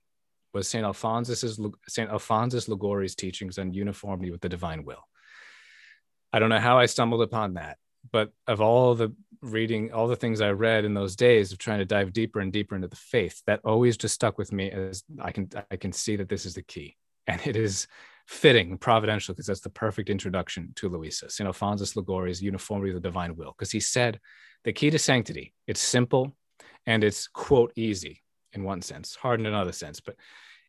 [0.52, 0.84] was St.
[0.84, 1.44] Alphonsus
[1.88, 2.10] St.
[2.10, 5.04] Alphonsus Liguori's teachings on uniformity with the divine will.
[6.32, 7.76] I don't know how I stumbled upon that,
[8.10, 11.78] but of all the reading, all the things I read in those days of trying
[11.78, 15.04] to dive deeper and deeper into the faith, that always just stuck with me as
[15.20, 16.96] I can I can see that this is the key.
[17.26, 17.86] And it is
[18.26, 21.46] fitting providential because that's the perfect introduction to Luisa, St.
[21.46, 23.54] Alphonsus Liguori's uniformity of the divine will.
[23.56, 24.20] Because he said
[24.64, 26.36] the key to sanctity, it's simple
[26.84, 30.16] and it's quote easy in one sense, hard in another sense, but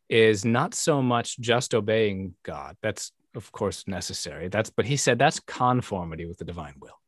[0.10, 2.78] is not so much just obeying God.
[2.82, 4.48] That's of course necessary.
[4.48, 7.00] That's but he said that's conformity with the divine will.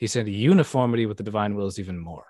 [0.00, 2.24] He said uniformity with the divine will is even more.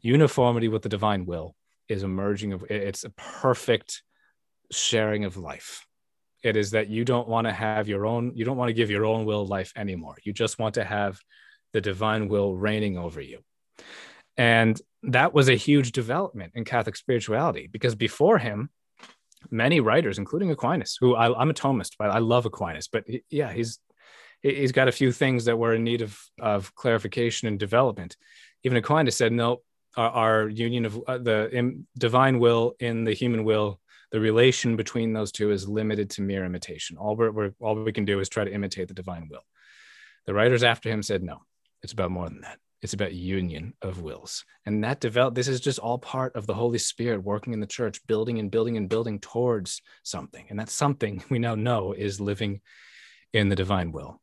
[0.00, 1.54] Uniformity with the divine will
[1.90, 4.02] is a merging of it's a perfect
[4.72, 5.86] sharing of life.
[6.42, 8.90] It is that you don't want to have your own you don't want to give
[8.90, 10.16] your own will life anymore.
[10.24, 11.20] You just want to have
[11.74, 13.40] the divine will reigning over you.
[14.38, 18.70] And that was a huge development in catholic spirituality because before him
[19.50, 23.22] many writers including aquinas who I, am a thomist but i love aquinas but he,
[23.30, 23.78] yeah he's
[24.54, 28.16] he's got a few things that were in need of, of clarification and development
[28.64, 29.60] even aquinas said no
[29.96, 33.80] our, our union of uh, the divine will in the human will
[34.12, 36.96] the relation between those two is limited to mere imitation.
[36.96, 39.44] All we're, we're, all we can do is try to imitate the divine will.
[40.26, 41.42] The writers after him said, no,
[41.82, 42.58] it's about more than that.
[42.82, 44.44] It's about union of wills.
[44.64, 47.66] And that developed, this is just all part of the Holy Spirit working in the
[47.66, 50.46] church, building and building and building towards something.
[50.50, 52.60] And that something we now know is living
[53.32, 54.20] in the divine will.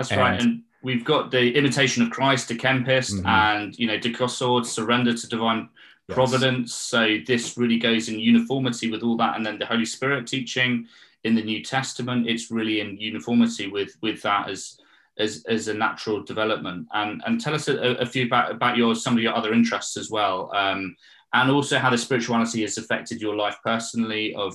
[0.00, 0.40] That's and, right.
[0.40, 3.26] And we've got the imitation of Christ to Kempis mm-hmm.
[3.26, 5.68] and, you know, de Caussade, surrender to divine
[6.08, 6.14] yes.
[6.14, 6.74] providence.
[6.74, 10.86] So this really goes in uniformity with all that, and then the Holy Spirit teaching
[11.24, 14.80] in the New Testament, it's really in uniformity with with that as
[15.18, 16.88] as, as a natural development.
[16.94, 19.98] And and tell us a, a few about about your some of your other interests
[19.98, 20.96] as well, um,
[21.34, 24.54] and also how the spirituality has affected your life personally of.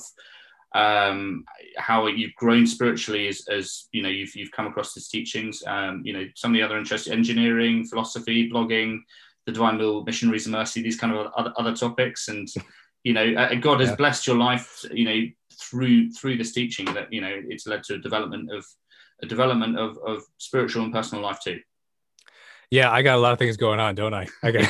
[0.75, 1.45] Um,
[1.77, 6.01] how you've grown spiritually as, as you know you've, you've come across these teachings um,
[6.03, 8.99] you know some of the other interests engineering philosophy blogging
[9.45, 12.27] the Divine Will, Missionaries of Mercy, these kind of other, other topics.
[12.27, 12.47] And,
[13.03, 13.95] you know, uh, God has yeah.
[13.95, 15.21] blessed your life, you know,
[15.61, 18.65] through through this teaching that, you know, it's led to a development of
[19.23, 21.59] a development of, of spiritual and personal life too.
[22.71, 24.27] Yeah, I got a lot of things going on, don't I?
[24.43, 24.67] Okay.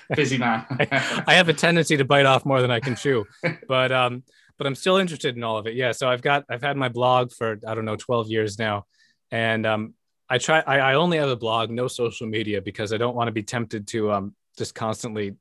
[0.16, 0.64] Busy man.
[1.26, 3.26] I have a tendency to bite off more than I can chew,
[3.68, 4.24] but um,
[4.58, 5.74] but I'm still interested in all of it.
[5.74, 5.92] Yeah.
[5.92, 8.86] So I've got I've had my blog for I don't know 12 years now,
[9.30, 9.94] and um,
[10.28, 10.62] I try.
[10.66, 13.42] I, I only have a blog, no social media, because I don't want to be
[13.42, 15.36] tempted to um, just constantly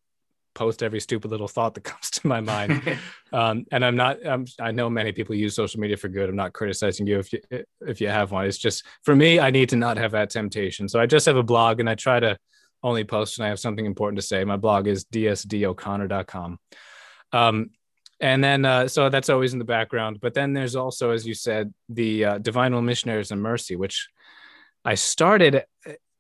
[0.54, 2.98] post every stupid little thought that comes to my mind.
[3.34, 4.26] um, and I'm not.
[4.26, 6.30] Um, I know many people use social media for good.
[6.30, 7.40] I'm not criticizing you if you
[7.82, 8.46] if you have one.
[8.46, 10.90] It's just for me, I need to not have that temptation.
[10.90, 12.38] So I just have a blog, and I try to
[12.84, 14.44] only post when I have something important to say.
[14.44, 16.60] My blog is dsdoconnor.com.
[17.34, 17.70] Um,
[18.22, 20.20] and then uh, so that's always in the background.
[20.22, 24.08] But then there's also, as you said, the uh, Divine Will Missionaries of Mercy, which
[24.86, 25.66] I started,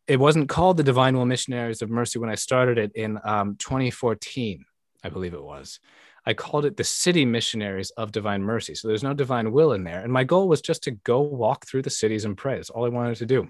[0.08, 3.56] it wasn't called the Divine Will Missionaries of Mercy when I started it in um,
[3.58, 4.66] 2014,
[5.04, 5.80] I believe it was.
[6.26, 8.74] I called it the City Missionaries of Divine Mercy.
[8.76, 10.02] So there's no divine will in there.
[10.02, 12.56] And my goal was just to go walk through the cities and pray.
[12.56, 13.48] That's all I wanted to do.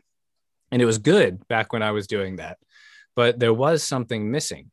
[0.72, 2.58] And it was good back when I was doing that.
[3.16, 4.72] But there was something missing.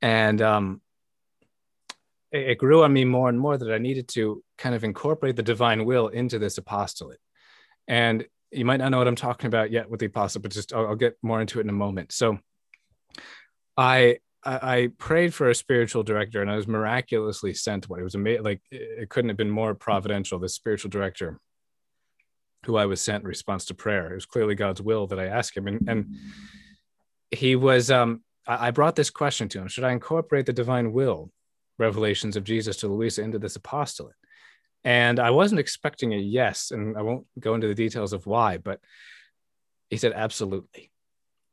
[0.00, 0.80] And um,
[2.32, 5.42] it, grew on me more and more that I needed to kind of incorporate the
[5.42, 7.20] divine will into this apostolate.
[7.86, 10.72] And you might not know what I'm talking about yet with the apostle, but just
[10.72, 12.12] I'll, I'll get more into it in a moment.
[12.12, 12.38] So
[13.76, 18.00] I, I, prayed for a spiritual director and I was miraculously sent one.
[18.00, 18.44] It was amazing.
[18.44, 20.38] Like it couldn't have been more providential.
[20.38, 21.38] The spiritual director
[22.66, 24.10] who I was sent in response to prayer.
[24.10, 25.68] It was clearly God's will that I asked him.
[25.68, 26.16] And, and
[27.30, 31.30] he was, um, I brought this question to him: Should I incorporate the divine will
[31.78, 34.14] revelations of Jesus to Luisa into this apostolate?
[34.84, 38.58] And I wasn't expecting a yes, and I won't go into the details of why,
[38.58, 38.80] but
[39.90, 40.90] he said, absolutely.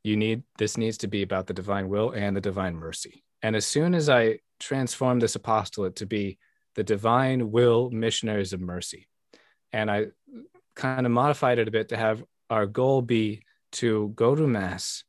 [0.04, 3.24] You need this needs to be about the divine will and the divine mercy.
[3.42, 6.38] And as soon as I transformed this apostolate to be
[6.76, 9.08] the divine will missionaries of mercy,
[9.74, 10.08] and I
[10.76, 15.04] kind of modified it a bit to have our goal be to go to Mass,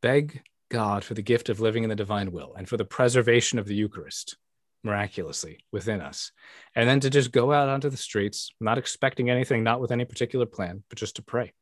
[0.00, 3.58] beg God for the gift of living in the divine will and for the preservation
[3.58, 4.36] of the Eucharist
[4.84, 6.32] miraculously within us.
[6.74, 10.04] And then to just go out onto the streets, not expecting anything, not with any
[10.04, 11.52] particular plan, but just to pray,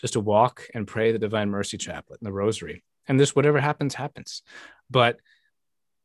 [0.00, 2.82] just to walk and pray the Divine Mercy Chaplet and the Rosary.
[3.08, 4.42] And this, whatever happens, happens.
[4.90, 5.18] But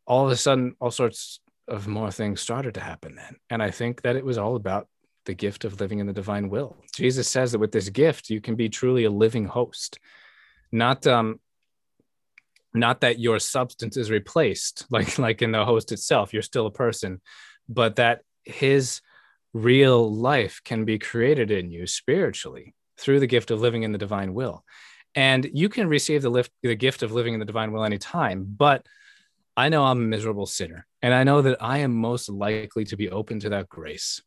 [0.06, 3.36] all of a sudden, all sorts of more things started to happen then.
[3.50, 4.88] And I think that it was all about
[5.26, 6.78] the gift of living in the divine will.
[6.96, 10.00] Jesus says that with this gift, you can be truly a living host,
[10.72, 11.40] not um,
[12.80, 16.72] not that your substance is replaced, like like in the host itself, you're still a
[16.72, 17.22] person,
[17.68, 19.02] but that his
[19.54, 23.98] real life can be created in you spiritually through the gift of living in the
[23.98, 24.64] divine will.
[25.16, 28.46] And you can receive the, lift, the gift of living in the divine will anytime,
[28.46, 28.86] but
[29.56, 32.96] I know I'm a miserable sinner, and I know that I am most likely to
[32.96, 34.22] be open to that grace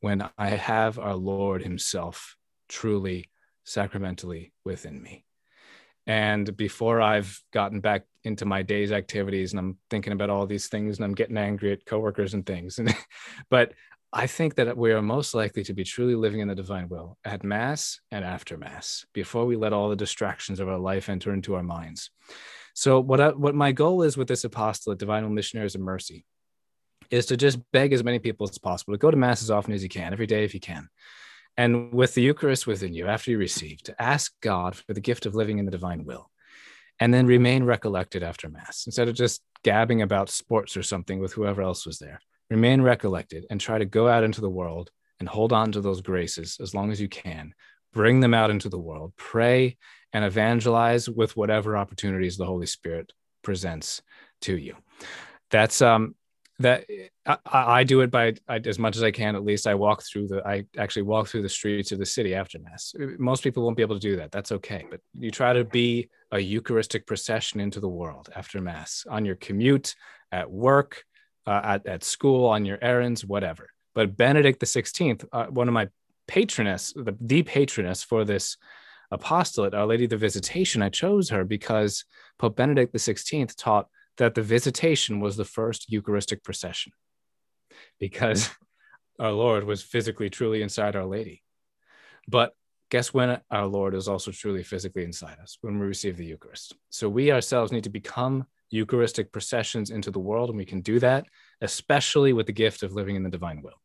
[0.00, 2.36] when I have our Lord Himself
[2.68, 3.28] truly
[3.64, 5.25] sacramentally within me.
[6.06, 10.68] And before I've gotten back into my day's activities and I'm thinking about all these
[10.68, 12.78] things and I'm getting angry at coworkers and things.
[12.86, 12.94] And,
[13.50, 13.72] but
[14.12, 17.18] I think that we are most likely to be truly living in the divine will
[17.24, 21.32] at Mass and after Mass before we let all the distractions of our life enter
[21.32, 22.10] into our minds.
[22.74, 26.24] So, what, I, what my goal is with this apostolate, Divine Missionaries of Mercy,
[27.10, 29.72] is to just beg as many people as possible to go to Mass as often
[29.72, 30.88] as you can, every day if you can.
[31.56, 35.26] And with the Eucharist within you, after you receive, to ask God for the gift
[35.26, 36.30] of living in the divine will,
[37.00, 41.32] and then remain recollected after Mass instead of just gabbing about sports or something with
[41.32, 42.20] whoever else was there.
[42.50, 46.00] Remain recollected and try to go out into the world and hold on to those
[46.00, 47.54] graces as long as you can.
[47.92, 49.14] Bring them out into the world.
[49.16, 49.76] Pray
[50.12, 54.02] and evangelize with whatever opportunities the Holy Spirit presents
[54.42, 54.76] to you.
[55.50, 56.14] That's um
[56.58, 56.84] that
[57.26, 59.36] I, I do it by I, as much as I can.
[59.36, 60.46] At least I walk through the.
[60.46, 62.94] I actually walk through the streets of the city after mass.
[63.18, 64.32] Most people won't be able to do that.
[64.32, 64.86] That's okay.
[64.90, 69.36] But you try to be a Eucharistic procession into the world after mass on your
[69.36, 69.94] commute,
[70.32, 71.04] at work,
[71.46, 73.68] uh, at at school, on your errands, whatever.
[73.94, 75.88] But Benedict the Sixteenth, uh, one of my
[76.26, 78.56] patroness, the, the patroness for this
[79.10, 82.04] apostolate, Our Lady of the Visitation, I chose her because
[82.38, 83.88] Pope Benedict the Sixteenth taught
[84.18, 86.92] that the visitation was the first Eucharistic procession
[87.98, 88.50] because
[89.18, 91.42] our Lord was physically truly inside Our Lady.
[92.28, 92.54] But
[92.90, 95.58] guess when our Lord is also truly physically inside us?
[95.60, 96.74] When we receive the Eucharist.
[96.90, 100.98] So we ourselves need to become Eucharistic processions into the world, and we can do
[100.98, 101.26] that,
[101.60, 103.80] especially with the gift of living in the divine will.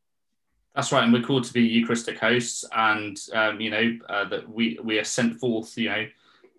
[0.74, 4.50] That's right, and we're called to be Eucharistic hosts, and um, you know uh, that
[4.50, 5.78] we we are sent forth.
[5.78, 6.08] You know,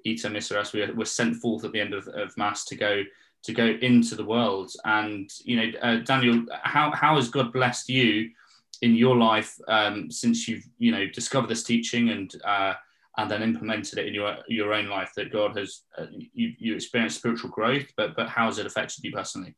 [0.07, 2.77] ite missa est, we are, we're sent forth at the end of, of Mass to
[2.77, 3.03] go
[3.45, 4.73] to go into the world.
[4.85, 8.31] And you know, uh, Daniel, how how has God blessed you
[8.81, 12.75] in your life um, since you've you know discovered this teaching and uh,
[13.19, 15.13] and then implemented it in your your own life?
[15.17, 19.05] That God has uh, you you experienced spiritual growth, but but how has it affected
[19.05, 19.55] you personally?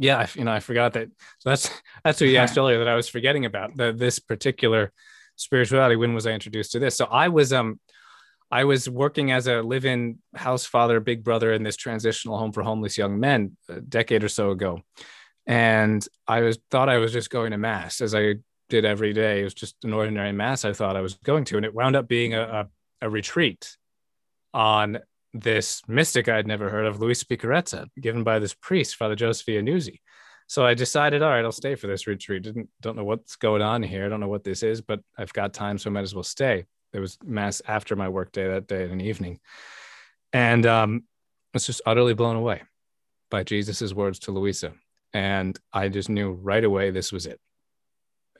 [0.00, 1.08] Yeah, you know, I forgot that.
[1.40, 1.70] So that's
[2.04, 4.92] that's what you asked earlier that I was forgetting about the, this particular
[5.36, 5.96] spirituality.
[5.96, 6.96] When was I introduced to this?
[6.96, 7.80] So I was um
[8.50, 12.52] I was working as a live in house father, big brother in this transitional home
[12.52, 14.80] for homeless young men a decade or so ago.
[15.46, 18.36] And I was thought I was just going to mass as I
[18.68, 19.40] did every day.
[19.40, 21.56] It was just an ordinary mass I thought I was going to.
[21.56, 22.42] And it wound up being a,
[23.00, 23.76] a, a retreat
[24.54, 24.98] on
[25.34, 30.00] this mystic I'd never heard of, Luisa Piccarreta, given by this priest, Father Joseph Iannuzzi.
[30.46, 32.44] So I decided, all right, I'll stay for this retreat.
[32.44, 34.06] Didn't don't know what's going on here.
[34.06, 36.24] I don't know what this is, but I've got time, so I might as well
[36.24, 39.40] stay there was mass after my work day that day in an evening.
[40.32, 42.62] And um, I was just utterly blown away
[43.30, 44.72] by jesus's words to luisa.
[45.12, 47.40] And i just knew right away this was it.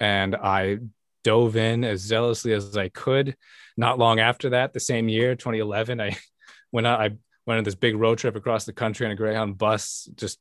[0.01, 0.79] And i
[1.25, 3.37] dove in as zealously as i could.
[3.77, 6.17] Not long after that the same year 2011 i
[6.73, 7.11] went i
[7.47, 10.09] went on this big road trip across the country on a greyhound bus.
[10.15, 10.39] Just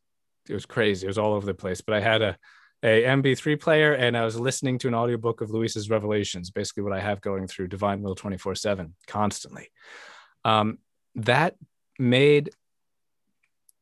[0.50, 1.06] it was crazy.
[1.06, 1.82] It was all over the place.
[1.82, 2.38] But i had a
[2.84, 6.94] a MP3 player and I was listening to an audiobook of Luisa's Revelations, basically what
[6.94, 9.70] I have going through Divine Will 24 7 constantly.
[10.46, 10.78] Um,
[11.16, 11.56] that
[11.98, 12.52] made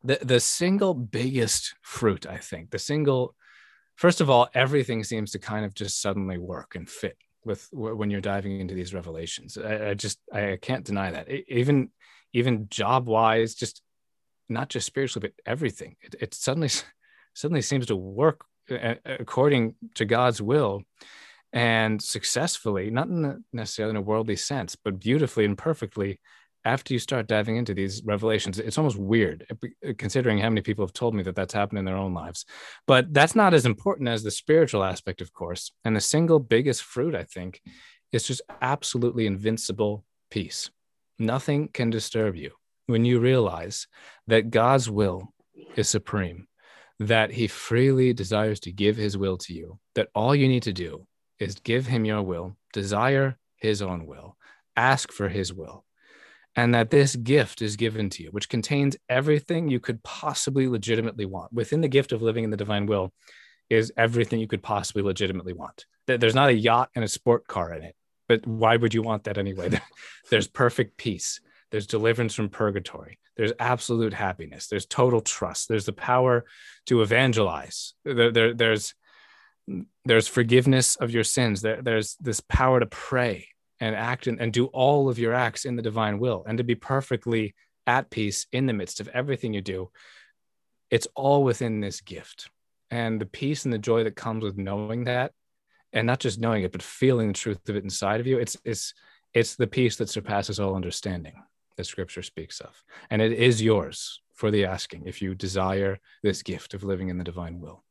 [0.03, 3.35] the, the single biggest fruit, I think, the single,
[3.95, 8.09] first of all, everything seems to kind of just suddenly work and fit with when
[8.09, 9.57] you're diving into these revelations.
[9.57, 11.29] I, I just, I can't deny that.
[11.49, 11.89] Even,
[12.33, 13.81] even job wise, just
[14.47, 15.97] not just spiritually, but everything.
[16.01, 16.69] It, it suddenly
[17.33, 20.83] suddenly seems to work according to God's will
[21.53, 26.19] and successfully, not in necessarily in a worldly sense, but beautifully and perfectly
[26.65, 30.83] after you start diving into these revelations, it's almost weird uh, considering how many people
[30.83, 32.43] have told me that that's happened in their own lives.
[32.87, 35.71] But that's not as important as the spiritual aspect, of course.
[35.85, 37.61] And the single biggest fruit, I think,
[38.11, 40.71] is just absolutely invincible peace.
[41.19, 42.51] Nothing can disturb you
[42.87, 43.87] when you realize
[44.27, 45.33] that God's will
[45.75, 46.47] is supreme,
[46.99, 50.73] that He freely desires to give His will to you, that all you need to
[50.73, 51.07] do
[51.39, 54.37] is give Him your will, desire His own will,
[54.75, 55.85] ask for His will
[56.55, 61.25] and that this gift is given to you, which contains everything you could possibly legitimately
[61.25, 61.51] want.
[61.51, 63.11] Within the gift of living in the divine will
[63.69, 65.85] is everything you could possibly legitimately want.
[66.07, 67.95] There's not a yacht and a sport car in it,
[68.29, 69.69] but why would you want that anyway?
[70.29, 71.41] There's perfect peace.
[71.71, 73.19] There's deliverance from purgatory.
[73.37, 74.67] There's absolute happiness.
[74.67, 75.67] There's total trust.
[75.67, 76.45] There's the power
[76.85, 77.93] to evangelize.
[78.03, 78.93] There, there, there's
[80.05, 81.61] there's forgiveness of your sins.
[81.61, 83.47] There, there's this power to pray
[83.79, 86.63] and act and, and do all of your acts in the divine will and to
[86.63, 87.55] be perfectly
[87.87, 89.89] at peace in the midst of everything you do
[90.89, 92.49] it's all within this gift
[92.89, 95.31] and the peace and the joy that comes with knowing that
[95.93, 98.57] and not just knowing it but feeling the truth of it inside of you it's
[98.63, 98.93] it's
[99.33, 101.33] it's the peace that surpasses all understanding
[101.77, 106.41] that scripture speaks of and it is yours for the asking if you desire this
[106.41, 107.83] gift of living in the divine will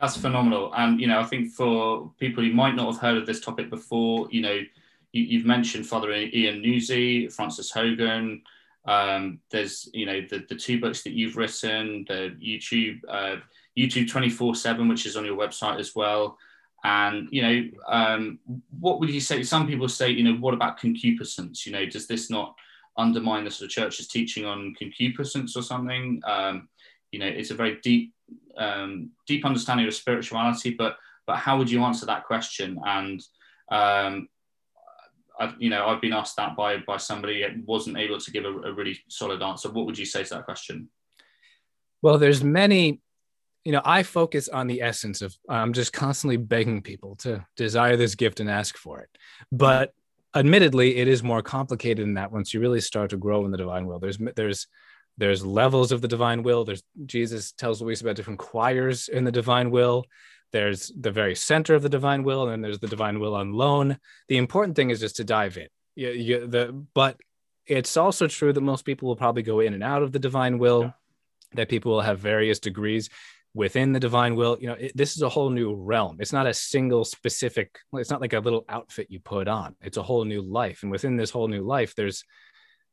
[0.00, 3.26] that's phenomenal and you know i think for people who might not have heard of
[3.26, 4.60] this topic before you know
[5.14, 8.42] you, have mentioned Father Ian Newsy, Frances Hogan.
[8.86, 13.36] Um, there's you know the the two books that you've written, the YouTube uh,
[13.78, 16.36] YouTube twenty four seven, which is on your website as well.
[16.82, 18.38] And you know, um,
[18.78, 19.42] what would you say?
[19.42, 21.64] Some people say, you know, what about concupiscence?
[21.64, 22.56] You know, does this not
[22.96, 26.20] undermine the sort of church's teaching on concupiscence or something?
[26.26, 26.68] Um,
[27.12, 28.12] you know, it's a very deep,
[28.56, 30.70] um, deep understanding of spirituality.
[30.70, 32.78] But but how would you answer that question?
[32.84, 33.22] And
[33.70, 34.28] um,
[35.38, 38.44] I've, you know, I've been asked that by by somebody that wasn't able to give
[38.44, 39.70] a, a really solid answer.
[39.70, 40.88] What would you say to that question?
[42.02, 43.00] Well, there's many
[43.64, 47.96] you know, I focus on the essence of I'm just constantly begging people to desire
[47.96, 49.08] this gift and ask for it.
[49.50, 49.94] But
[50.34, 53.58] admittedly, it is more complicated than that once you really start to grow in the
[53.58, 53.98] divine will.
[53.98, 54.66] There's there's
[55.16, 56.64] there's levels of the divine will.
[56.64, 60.06] There's Jesus tells Luis about different choirs in the divine will
[60.54, 63.52] there's the very center of the divine will and then there's the divine will on
[63.52, 65.66] loan the important thing is just to dive in
[65.96, 67.16] you, you, the, but
[67.66, 70.58] it's also true that most people will probably go in and out of the divine
[70.58, 70.90] will yeah.
[71.54, 73.10] that people will have various degrees
[73.54, 76.16] within the divine will you know it, this is a whole new realm.
[76.20, 79.76] It's not a single specific it's not like a little outfit you put on.
[79.80, 80.82] It's a whole new life.
[80.82, 82.24] And within this whole new life there's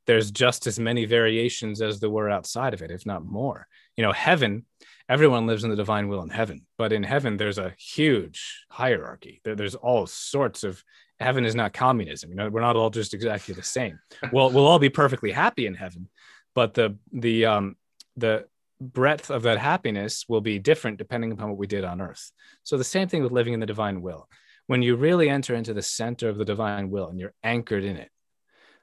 [0.07, 3.68] there's just as many variations as there were outside of it if not more.
[3.97, 4.66] You know heaven
[5.09, 9.41] everyone lives in the divine will in heaven but in heaven there's a huge hierarchy.
[9.43, 10.84] There, there's all sorts of
[11.20, 13.99] heaven is not communism you know we're not all just exactly the same.
[14.32, 16.07] Well we'll all be perfectly happy in heaven
[16.53, 17.76] but the the um
[18.16, 18.45] the
[18.82, 22.32] breadth of that happiness will be different depending upon what we did on earth
[22.63, 24.27] so the same thing with living in the divine will
[24.67, 27.95] when you really enter into the center of the divine will and you're anchored in
[27.95, 28.09] it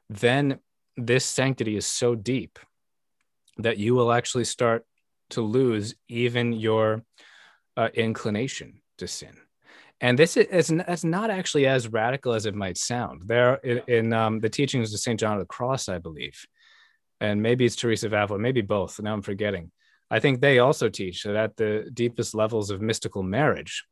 [0.08, 0.58] then
[0.96, 2.58] this sanctity is so deep
[3.58, 4.84] that you will actually start
[5.30, 7.04] to lose even your
[7.76, 9.36] uh, inclination to sin.
[10.00, 13.22] And this is it's not actually as radical as it might sound.
[13.26, 15.18] There in, in um, the teachings of St.
[15.18, 16.46] John of the Cross, I believe,
[17.20, 19.00] and maybe it's Teresa of Avila, maybe both.
[19.00, 19.72] Now I'm forgetting.
[20.10, 23.84] I think they also teach that at the deepest levels of mystical marriage,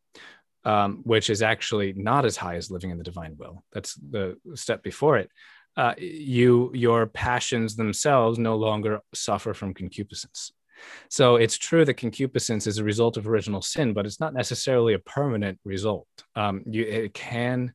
[0.65, 3.63] um, which is actually not as high as living in the divine will.
[3.73, 5.31] That's the step before it.
[5.77, 10.53] Uh, you your passions themselves no longer suffer from concupiscence.
[11.11, 14.95] So it's true that concupiscence is a result of original sin, but it's not necessarily
[14.95, 16.09] a permanent result.
[16.35, 17.75] Um, you it can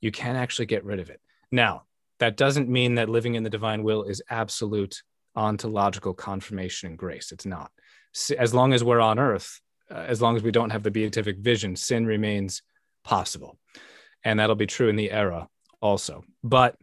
[0.00, 1.20] you can actually get rid of it.
[1.52, 1.84] Now
[2.18, 5.02] that doesn't mean that living in the divine will is absolute
[5.36, 7.32] ontological confirmation and grace.
[7.32, 7.70] It's not.
[8.38, 9.60] As long as we're on earth,
[9.90, 12.62] uh, as long as we don't have the beatific vision, sin remains
[13.04, 13.58] possible,
[14.24, 15.48] and that'll be true in the era
[15.80, 16.24] also.
[16.42, 16.76] But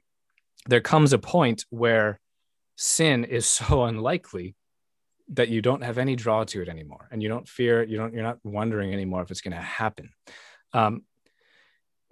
[0.67, 2.19] there comes a point where
[2.75, 4.55] sin is so unlikely
[5.29, 8.13] that you don't have any draw to it anymore and you don't fear you don't
[8.13, 10.09] you're not wondering anymore if it's going to happen
[10.73, 11.03] um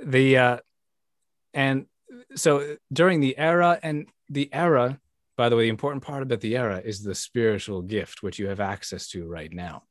[0.01, 0.57] the uh
[1.53, 1.85] and
[2.35, 4.97] so during the era and the era
[5.41, 8.47] by the way the important part about the era is the spiritual gift which you
[8.47, 9.83] have access to right now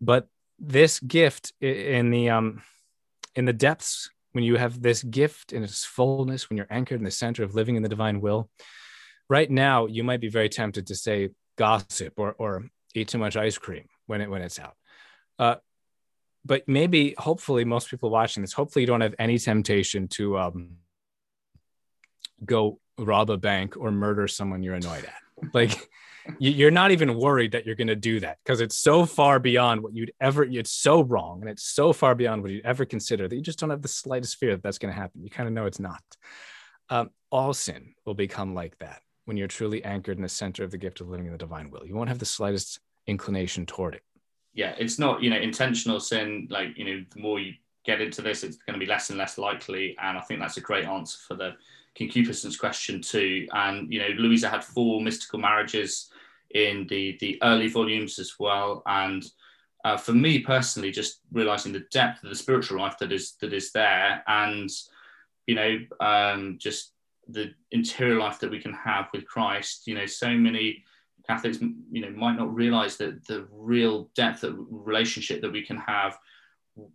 [0.00, 2.62] but this gift in the um
[3.34, 7.04] in the depths when you have this gift in its fullness when you're anchored in
[7.04, 8.48] the center of living in the divine will
[9.28, 12.64] right now you might be very tempted to say gossip or or
[12.94, 14.74] eat too much ice cream when it when it's out.
[15.38, 15.56] Uh,
[16.44, 20.76] but maybe, hopefully, most people watching this, hopefully, you don't have any temptation to um,
[22.44, 25.54] go rob a bank or murder someone you're annoyed at.
[25.54, 25.88] Like,
[26.38, 29.82] you're not even worried that you're going to do that because it's so far beyond
[29.82, 30.44] what you'd ever.
[30.44, 33.58] It's so wrong, and it's so far beyond what you'd ever consider that you just
[33.58, 35.22] don't have the slightest fear that that's going to happen.
[35.22, 36.02] You kind of know it's not.
[36.90, 40.70] Um, all sin will become like that when you're truly anchored in the center of
[40.70, 41.86] the gift of living in the divine will.
[41.86, 44.02] You won't have the slightest inclination toward it.
[44.52, 46.48] Yeah, it's not, you know, intentional sin.
[46.50, 49.18] Like, you know, the more you get into this, it's going to be less and
[49.18, 49.96] less likely.
[50.02, 51.52] And I think that's a great answer for the
[51.96, 53.46] concupiscence question too.
[53.52, 56.10] And, you know, Luisa had four mystical marriages
[56.54, 58.82] in the, the early volumes as well.
[58.86, 59.24] And
[59.84, 63.52] uh, for me personally, just realizing the depth of the spiritual life that is, that
[63.52, 64.70] is there and,
[65.46, 66.92] you know, um, just
[67.28, 69.86] the interior life that we can have with Christ.
[69.86, 70.84] You know, so many
[71.26, 75.76] Catholics, you know, might not realize that the real depth of relationship that we can
[75.76, 76.18] have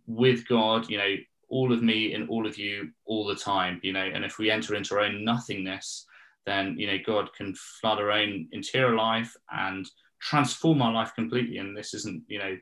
[0.06, 0.88] with God.
[0.90, 1.14] You know,
[1.48, 3.80] all of me and all of you all the time.
[3.82, 6.06] You know, and if we enter into our own nothingness,
[6.44, 9.86] then you know God can flood our own interior life and
[10.20, 11.58] transform our life completely.
[11.58, 12.56] And this isn't, you know.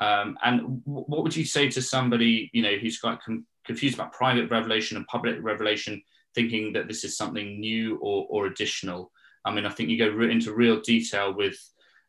[0.00, 3.94] Um, and w- what would you say to somebody, you know, who's got com- confused
[3.94, 6.02] about private revelation and public revelation?
[6.34, 9.10] thinking that this is something new or, or additional.
[9.44, 11.58] I mean, I think you go into real detail with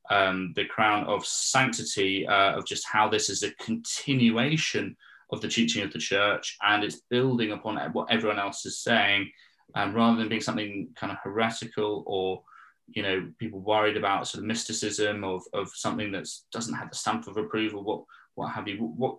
[0.09, 4.95] um, the crown of sanctity uh, of just how this is a continuation
[5.31, 9.29] of the teaching of the church and it's building upon what everyone else is saying
[9.75, 12.43] um, rather than being something kind of heretical or
[12.87, 16.95] you know people worried about sort of mysticism of, of something that doesn't have the
[16.95, 18.03] stamp of approval what
[18.35, 19.17] what have you what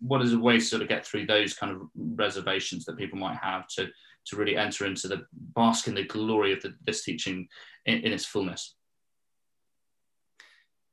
[0.00, 3.18] what is a way to sort of get through those kind of reservations that people
[3.18, 3.88] might have to
[4.26, 5.24] to really enter into the
[5.54, 7.48] bask in the glory of the, this teaching
[7.86, 8.74] in, in its fullness.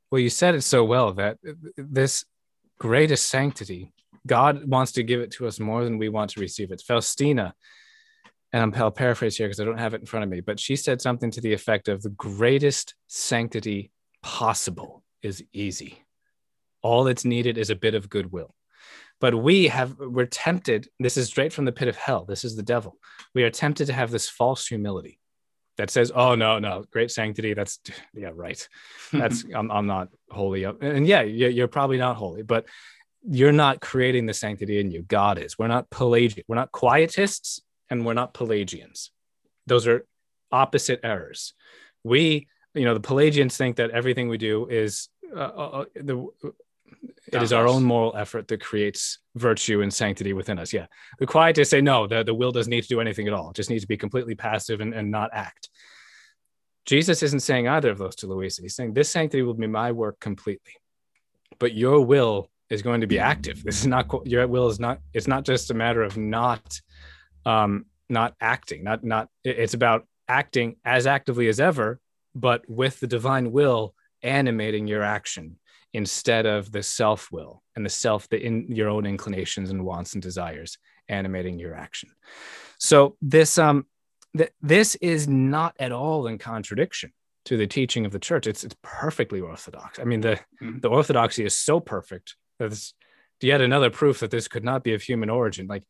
[0.10, 1.38] Well, you said it so well that
[1.76, 2.24] this
[2.80, 3.92] greatest sanctity,
[4.28, 6.84] God wants to give it to us more than we want to receive it.
[6.86, 7.54] Faustina,
[8.54, 10.76] and I'll paraphrase here because I don't have it in front of me, but she
[10.76, 13.92] said something to the effect of the greatest sanctity
[14.24, 16.04] possible is easy.
[16.82, 18.54] All that's needed is a bit of goodwill.
[19.20, 22.26] But we have, we're tempted, this is straight from the pit of hell.
[22.26, 22.98] This is the devil.
[23.34, 25.20] We are tempted to have this false humility
[25.78, 27.54] that says, oh, no, no, great sanctity.
[27.54, 27.80] That's,
[28.14, 28.68] yeah, right.
[29.12, 30.64] That's, I'm, I'm not holy.
[30.66, 32.66] And yeah, you're probably not holy, but
[33.24, 35.02] you're not creating the sanctity in you.
[35.02, 35.58] God is.
[35.58, 36.44] We're not Pelagian.
[36.48, 39.12] We're not quietists and we're not Pelagians.
[39.66, 40.06] Those are
[40.52, 41.54] opposite errors.
[42.04, 46.30] We, you know, the Pelagians think that everything we do is uh, uh, uh the
[47.34, 50.72] it is our own moral effort that creates virtue and sanctity within us.
[50.72, 50.86] Yeah.
[51.20, 53.50] The quietists say, no, the, the will doesn't need to do anything at all.
[53.50, 55.70] It just needs to be completely passive and, and not act.
[56.86, 58.62] Jesus isn't saying either of those to Luisa.
[58.62, 60.74] He's saying this sanctity will be my work completely,
[61.60, 63.62] but your will is going to be active.
[63.66, 65.00] This is not your will is not.
[65.14, 66.82] It's not just a matter of not,
[67.46, 68.84] um, not acting.
[68.84, 69.30] Not not.
[69.44, 72.00] It's about acting as actively as ever,
[72.36, 73.94] but with the divine will
[74.24, 75.58] animating your action
[75.94, 80.14] instead of the self will and the self the in your own inclinations and wants
[80.14, 82.10] and desires animating your action
[82.78, 83.86] so this um
[84.36, 87.12] th- this is not at all in contradiction
[87.46, 90.80] to the teaching of the church it's it's perfectly orthodox i mean the mm-hmm.
[90.80, 92.94] the orthodoxy is so perfect that it's
[93.42, 95.84] yet another proof that this could not be of human origin like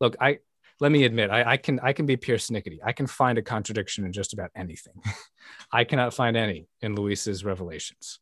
[0.00, 0.38] look i
[0.80, 4.04] let me admit I, I can i can be persnickety i can find a contradiction
[4.04, 4.94] in just about anything
[5.72, 8.20] i cannot find any in luisa's revelations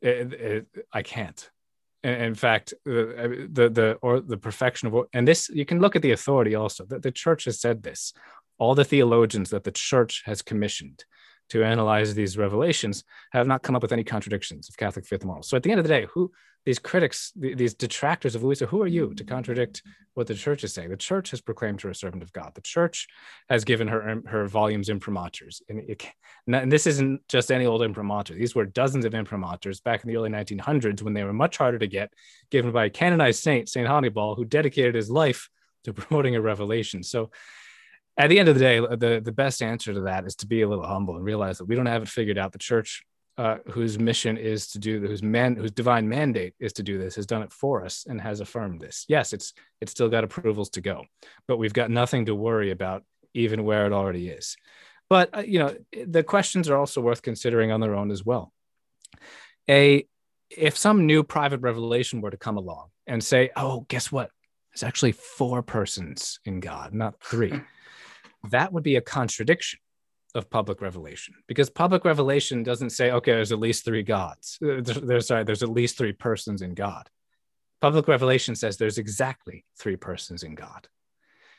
[0.00, 1.50] it, it, I can't.
[2.04, 6.02] In fact, the the the or the perfection of and this you can look at
[6.02, 6.84] the authority also.
[6.84, 8.12] The, the church has said this.
[8.58, 11.04] All the theologians that the church has commissioned
[11.50, 15.28] to analyze these revelations have not come up with any contradictions of Catholic faith and
[15.28, 15.48] morals.
[15.48, 16.30] So at the end of the day, who
[16.68, 19.82] these critics, these detractors of Luisa, who are you to contradict
[20.12, 20.90] what the church is saying?
[20.90, 22.52] The church has proclaimed her a servant of God.
[22.54, 23.06] The church
[23.48, 26.06] has given her um, her volumes imprimaturs, and, it,
[26.46, 28.34] and this isn't just any old imprimatur.
[28.34, 31.78] These were dozens of imprimaturs back in the early 1900s when they were much harder
[31.78, 32.12] to get,
[32.50, 35.48] given by a canonized saint, Saint Hannibal, who dedicated his life
[35.84, 37.02] to promoting a revelation.
[37.02, 37.30] So
[38.18, 40.62] at the end of the day, the, the best answer to that is to be
[40.62, 42.50] a little humble and realize that we don't have it figured out.
[42.50, 43.04] The church,
[43.38, 47.14] uh, whose mission is to do, whose man, whose divine mandate is to do this,
[47.14, 49.04] has done it for us and has affirmed this.
[49.08, 51.04] Yes, it's it's still got approvals to go,
[51.46, 53.04] but we've got nothing to worry about,
[53.34, 54.56] even where it already is.
[55.08, 58.52] But uh, you know, the questions are also worth considering on their own as well.
[59.70, 60.06] A
[60.50, 64.30] if some new private revelation were to come along and say, "Oh, guess what?
[64.72, 67.52] There's actually four persons in God, not three."
[68.50, 69.80] that would be a contradiction
[70.34, 74.58] of public revelation because public revelation doesn't say okay there's at least three gods.
[74.62, 77.08] Uh, there's sorry there's at least three persons in god.
[77.80, 80.88] Public revelation says there's exactly three persons in god.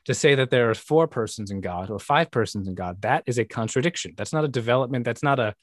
[0.05, 3.23] To say that there are four persons in god or five persons in god that
[3.25, 4.13] is a contradiction.
[4.15, 5.03] That's not a development.
[5.05, 5.55] That's not a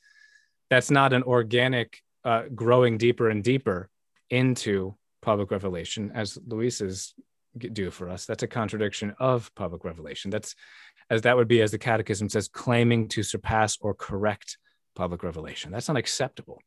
[0.68, 3.88] that's not an organic uh, growing deeper and deeper
[4.30, 7.14] into public revelation as luis's
[7.56, 8.26] do for us.
[8.26, 10.30] That's a contradiction of public revelation.
[10.30, 10.54] That's
[11.10, 14.58] as that would be as the catechism says claiming to surpass or correct
[14.94, 15.72] public revelation.
[15.72, 16.60] That's not acceptable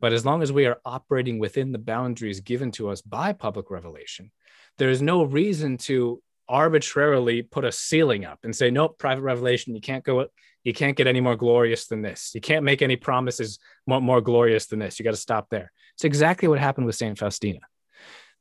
[0.00, 3.72] but as long as we are operating within the boundaries given to us by public
[3.72, 4.30] revelation
[4.76, 9.74] there is no reason to arbitrarily put a ceiling up and say nope private revelation
[9.74, 10.28] you can't go
[10.64, 12.32] you can't get any more glorious than this.
[12.34, 14.98] You can't make any promises more, more glorious than this.
[14.98, 15.72] You got to stop there.
[15.94, 17.60] It's exactly what happened with saint faustina.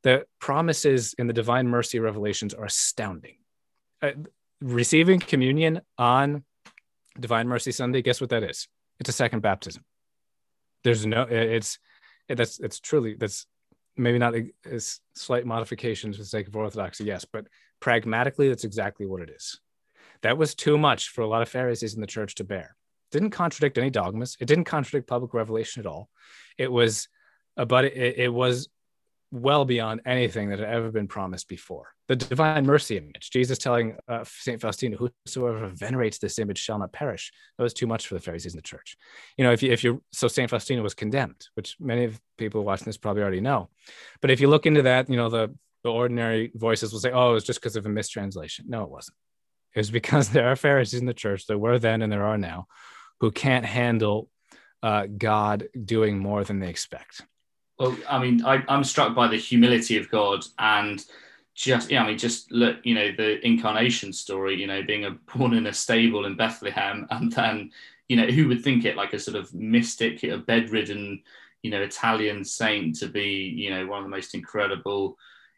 [0.03, 3.37] The promises in the divine mercy revelations are astounding.
[4.01, 4.11] Uh,
[4.61, 6.43] receiving communion on
[7.19, 8.67] divine mercy sunday guess what that is?
[8.99, 9.83] It's a second baptism.
[10.83, 11.79] There's no it's
[12.27, 13.45] it, that's it's truly that's
[13.95, 14.35] maybe not
[14.65, 17.47] as slight modifications for the sake of orthodoxy yes but
[17.79, 19.59] pragmatically that's exactly what it is.
[20.21, 22.75] That was too much for a lot of pharisees in the church to bear.
[23.11, 24.35] Didn't contradict any dogmas.
[24.39, 26.09] It didn't contradict public revelation at all.
[26.57, 27.07] It was
[27.55, 28.69] uh, but it, it was
[29.31, 31.89] well beyond anything that had ever been promised before.
[32.07, 34.61] The divine mercy image, Jesus telling uh, St.
[34.61, 37.31] Faustina, whosoever venerates this image shall not perish.
[37.57, 38.95] That was too much for the Pharisees in the church.
[39.37, 40.49] You know, if you, if you, so St.
[40.49, 43.69] Faustina was condemned, which many of people watching this probably already know.
[44.21, 45.53] But if you look into that, you know, the,
[45.83, 48.65] the ordinary voices will say, oh, it was just because of a mistranslation.
[48.69, 49.17] No, it wasn't.
[49.75, 52.37] It was because there are Pharisees in the church, there were then and there are
[52.37, 52.67] now,
[53.19, 54.29] who can't handle
[54.81, 57.23] uh, God doing more than they expect
[57.79, 61.03] well, I mean, I, am struck by the humility of God and
[61.53, 65.11] just, yeah, I mean, just look, you know, the incarnation story, you know, being a,
[65.35, 67.71] born in a stable in Bethlehem and then,
[68.07, 71.21] you know, who would think it like a sort of mystic, a bedridden,
[71.61, 75.17] you know, Italian saint to be, you know, one of the most incredible,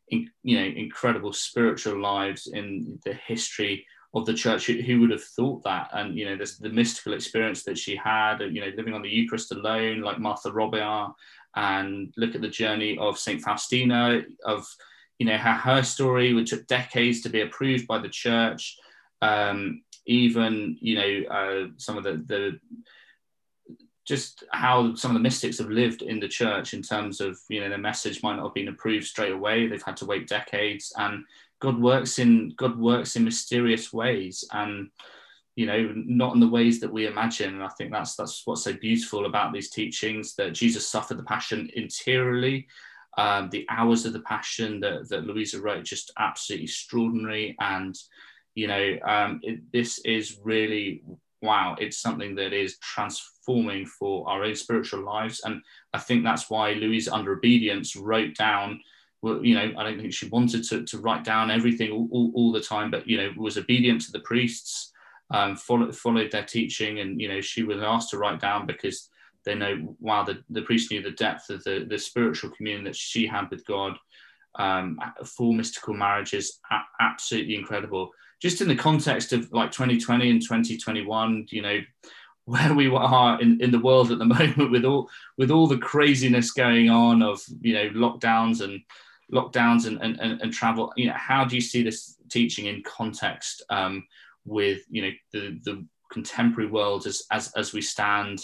[0.10, 4.66] in, you know, incredible spiritual lives in the history of the church?
[4.66, 5.90] Who would have thought that?
[5.94, 9.10] And you know this the mystical experience that she had you know living on the
[9.10, 11.14] eucharist alone like martha robillard
[11.56, 14.66] and look at the journey of Saint Faustina, of
[15.18, 18.78] you know how her story, which took decades to be approved by the church,
[19.22, 22.60] um, even you know uh, some of the the
[24.10, 27.62] just how some of the mystics have lived in the church in terms of you
[27.62, 29.68] know the message might not have been approved straight away.
[29.68, 31.24] They've had to wait decades and
[31.60, 34.44] god works in god works in mysterious ways.
[34.52, 34.90] And
[35.60, 37.56] you know, not in the ways that we imagine.
[37.56, 41.24] And I think that's that's what's so beautiful about these teachings that Jesus suffered the
[41.24, 42.66] passion interiorly.
[43.18, 47.58] Um, the hours of the passion that, that Luisa wrote just absolutely extraordinary.
[47.60, 47.94] And
[48.56, 51.04] you know, um, it, this is really
[51.42, 51.76] wow.
[51.78, 55.42] It's something that is transforming for our own spiritual lives.
[55.44, 55.62] And
[55.94, 58.80] I think that's why Luisa, under obedience, wrote down
[59.22, 62.32] well, you know, I don't think she wanted to, to write down everything all, all,
[62.34, 64.94] all, the time, but, you know, was obedient to the priests,
[65.32, 67.00] um, followed, followed their teaching.
[67.00, 69.10] And, you know, she was asked to write down because
[69.46, 72.96] they know, wow, the, the priest knew the depth of the, the spiritual communion that
[72.96, 73.98] she had with God.
[74.56, 78.10] Um, full mystical marriages, a- absolutely incredible.
[78.42, 81.80] Just in the context of like 2020 and 2021, you know,
[82.46, 84.26] where we are in, in the world at the
[84.58, 85.08] moment with all
[85.38, 88.82] with all the craziness going on of you know lockdowns and
[89.32, 92.82] lockdowns and, and, and, and travel you know how do you see this teaching in
[92.82, 94.04] context um,
[94.46, 98.44] with you know the the contemporary world as as as we stand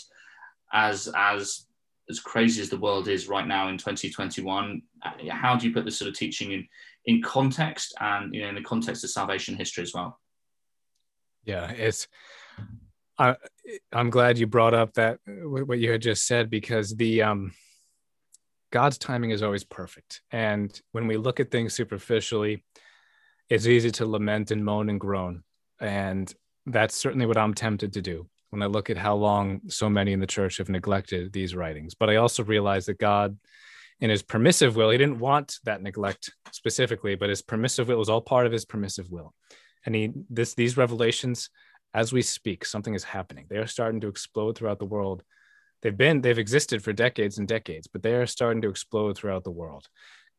[0.74, 1.66] as as
[2.10, 5.86] as crazy as the world is right now in 2021 uh, how do you put
[5.86, 6.68] this sort of teaching in
[7.06, 10.20] in context and you know in the context of salvation history as well?
[11.44, 12.08] Yeah it's
[13.18, 13.36] I,
[13.94, 17.54] i'm glad you brought up that what you had just said because the um
[18.72, 20.22] god's timing is always perfect.
[20.32, 22.66] And when we look at things superficially
[23.50, 25.45] it's easy to lament and moan and groan
[25.80, 26.34] and
[26.66, 30.14] that's certainly what I'm tempted to do when I look at how long so many
[30.14, 31.94] in the church have neglected these writings.
[31.94, 33.38] But I also realize that God,
[34.00, 38.10] in his permissive will, he didn't want that neglect specifically, but his permissive will was
[38.10, 39.34] all part of his permissive will.
[39.86, 41.50] And he this these revelations,
[41.94, 43.46] as we speak, something is happening.
[43.50, 45.24] They are starting to explode throughout the world.
[45.82, 49.44] They've been, they've existed for decades and decades, but they are starting to explode throughout
[49.44, 49.88] the world.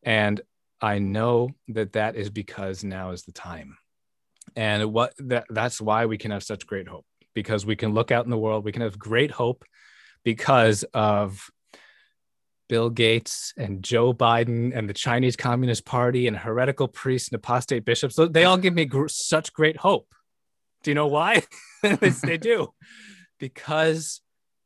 [0.03, 0.41] And
[0.81, 3.77] I know that that is because now is the time
[4.57, 7.05] and what that that's why we can have such great hope
[7.35, 9.65] because we can look out in the world we can have great hope
[10.25, 11.49] because of
[12.69, 17.85] Bill Gates and Joe Biden and the Chinese Communist Party and heretical priests and apostate
[17.85, 20.13] bishops they all give me gr- such great hope
[20.83, 21.43] Do you know why?
[21.83, 22.73] they do.
[23.39, 24.23] Because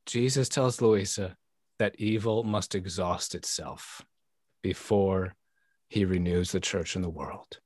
[0.06, 1.36] Jesus tells Luisa
[1.78, 4.02] that evil must exhaust itself
[4.62, 5.34] before
[5.88, 7.58] he renews the church in the world.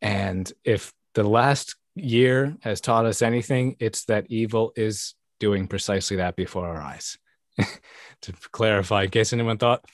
[0.00, 6.18] And if the last year has taught us anything, it's that evil is doing precisely
[6.18, 7.18] that before our eyes.
[8.22, 9.84] to clarify, in case anyone thought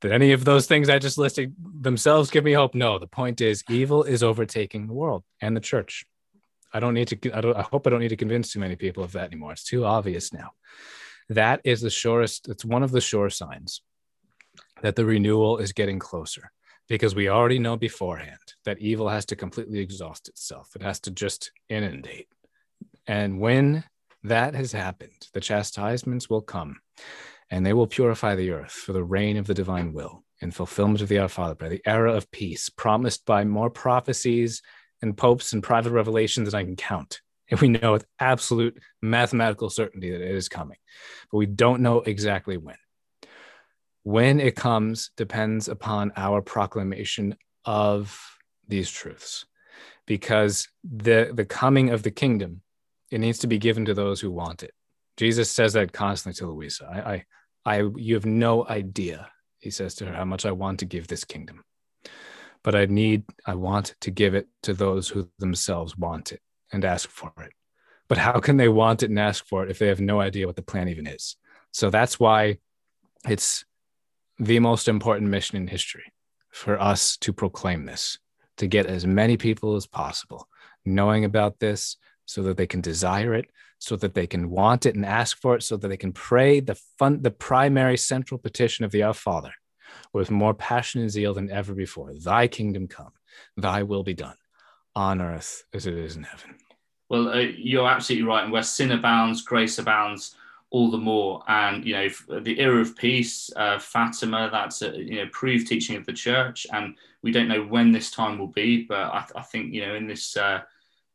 [0.00, 2.98] that any of those things I just listed themselves give me hope, no.
[2.98, 6.04] The point is, evil is overtaking the world and the church.
[6.72, 7.36] I don't need to.
[7.36, 9.52] I, don't, I hope I don't need to convince too many people of that anymore.
[9.52, 10.50] It's too obvious now.
[11.30, 12.48] That is the surest.
[12.48, 13.80] It's one of the sure signs
[14.82, 16.52] that the renewal is getting closer
[16.88, 20.74] because we already know beforehand that evil has to completely exhaust itself.
[20.74, 22.28] It has to just inundate.
[23.06, 23.84] And when
[24.24, 26.80] that has happened, the chastisements will come
[27.50, 31.00] and they will purify the earth for the reign of the divine will in fulfillment
[31.00, 34.62] of the Our Father prayer, the era of peace promised by more prophecies
[35.02, 37.20] and popes and private revelations than I can count.
[37.50, 40.76] And we know with absolute mathematical certainty that it is coming,
[41.30, 42.76] but we don't know exactly when.
[44.08, 47.36] When it comes depends upon our proclamation
[47.66, 48.18] of
[48.66, 49.44] these truths,
[50.06, 52.62] because the, the coming of the kingdom,
[53.10, 54.72] it needs to be given to those who want it.
[55.18, 56.86] Jesus says that constantly to Luisa.
[56.90, 57.24] I, I,
[57.66, 61.06] I, you have no idea, he says to her, how much I want to give
[61.06, 61.62] this kingdom.
[62.64, 66.40] But I need, I want to give it to those who themselves want it
[66.72, 67.52] and ask for it.
[68.08, 70.46] But how can they want it and ask for it if they have no idea
[70.46, 71.36] what the plan even is?
[71.72, 72.56] So that's why
[73.28, 73.66] it's
[74.38, 76.12] the most important mission in history
[76.50, 78.18] for us to proclaim this,
[78.56, 80.48] to get as many people as possible
[80.84, 83.46] knowing about this so that they can desire it,
[83.78, 86.60] so that they can want it and ask for it, so that they can pray
[86.60, 89.52] the fun, the primary central petition of the Our Father
[90.12, 92.12] with more passion and zeal than ever before.
[92.14, 93.12] Thy kingdom come,
[93.56, 94.36] thy will be done
[94.94, 96.56] on earth as it is in heaven.
[97.08, 98.44] Well, uh, you're absolutely right.
[98.44, 100.34] And where sin abounds, grace abounds
[100.70, 101.42] all the more.
[101.48, 105.96] And you know, the era of peace, uh, Fatima, that's a you know proved teaching
[105.96, 108.84] of the church, and we don't know when this time will be.
[108.84, 110.60] But I, I think you know in this uh,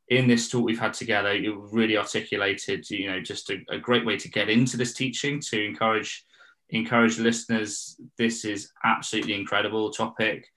[0.09, 4.05] in this talk we've had together, you really articulated you know just a, a great
[4.05, 6.25] way to get into this teaching to encourage
[6.69, 7.99] encourage listeners.
[8.17, 10.47] This is absolutely incredible topic.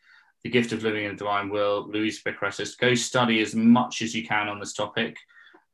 [0.42, 2.78] The gift of living in the divine will, Luisa Piccarreta.
[2.78, 5.16] Go study as much as you can on this topic.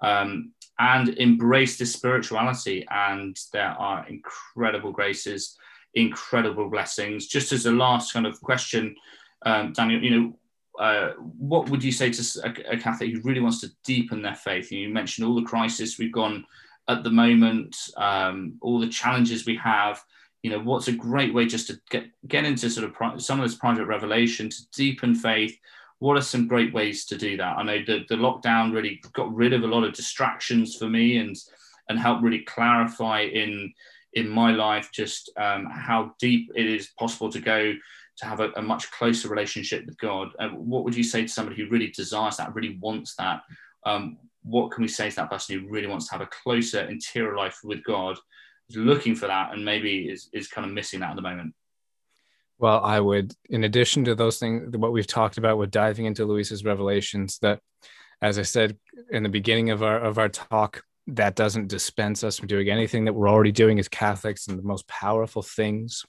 [0.01, 2.87] Um, and embrace this spirituality.
[2.91, 5.57] And there are incredible graces,
[5.95, 7.27] incredible blessings.
[7.27, 8.95] Just as a last kind of question,
[9.45, 10.39] um, Daniel, you know,
[10.79, 14.35] uh, what would you say to a, a, Catholic who really wants to deepen their
[14.35, 14.73] faith?
[14.73, 16.45] You mentioned all the crisis we've gone
[16.89, 20.03] at the moment, um, all the challenges we have.
[20.43, 23.39] You know, what's a great way just to get get into sort of pri- some
[23.39, 25.57] of this private revelation to deepen faith,
[26.03, 27.57] what are some great ways to do that?
[27.57, 31.19] I know the, the lockdown really got rid of a lot of distractions for me
[31.19, 31.37] and
[31.89, 33.73] and helped really clarify in
[34.15, 37.73] in my life just um, how deep it is possible to go
[38.19, 40.29] to have a, a much closer relationship with God.
[40.41, 43.43] Uh, what would you say to somebody who really desires that, really wants that?
[43.87, 46.81] Um, what can we say to that person who really wants to have a closer
[46.81, 48.19] interior life with God,
[48.69, 51.55] is looking for that, and maybe is, is kind of missing that at the moment?
[52.63, 56.25] Well, I would, in addition to those things, what we've talked about with diving into
[56.25, 57.59] Luisa's revelations, that,
[58.23, 58.79] as I said
[59.11, 63.05] in the beginning of our of our talk, that doesn't dispense us from doing anything
[63.07, 64.47] that we're already doing as Catholics.
[64.47, 66.07] And the most powerful things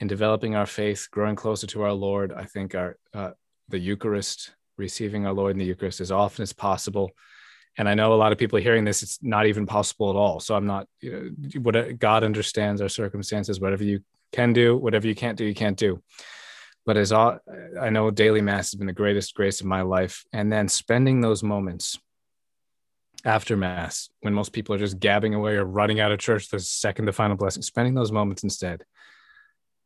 [0.00, 3.30] in developing our faith, growing closer to our Lord, I think our uh,
[3.68, 7.12] the Eucharist, receiving our Lord in the Eucharist as often as possible.
[7.76, 10.40] And I know a lot of people hearing this, it's not even possible at all.
[10.40, 14.00] So I'm not, you know, what God understands our circumstances, whatever you
[14.32, 16.02] can do whatever you can't do you can't do.
[16.86, 17.38] But as all,
[17.80, 20.24] i know daily mass has been the greatest grace of my life.
[20.32, 21.98] And then spending those moments
[23.24, 26.60] after mass when most people are just gabbing away or running out of church the
[26.60, 28.84] second the final blessing spending those moments instead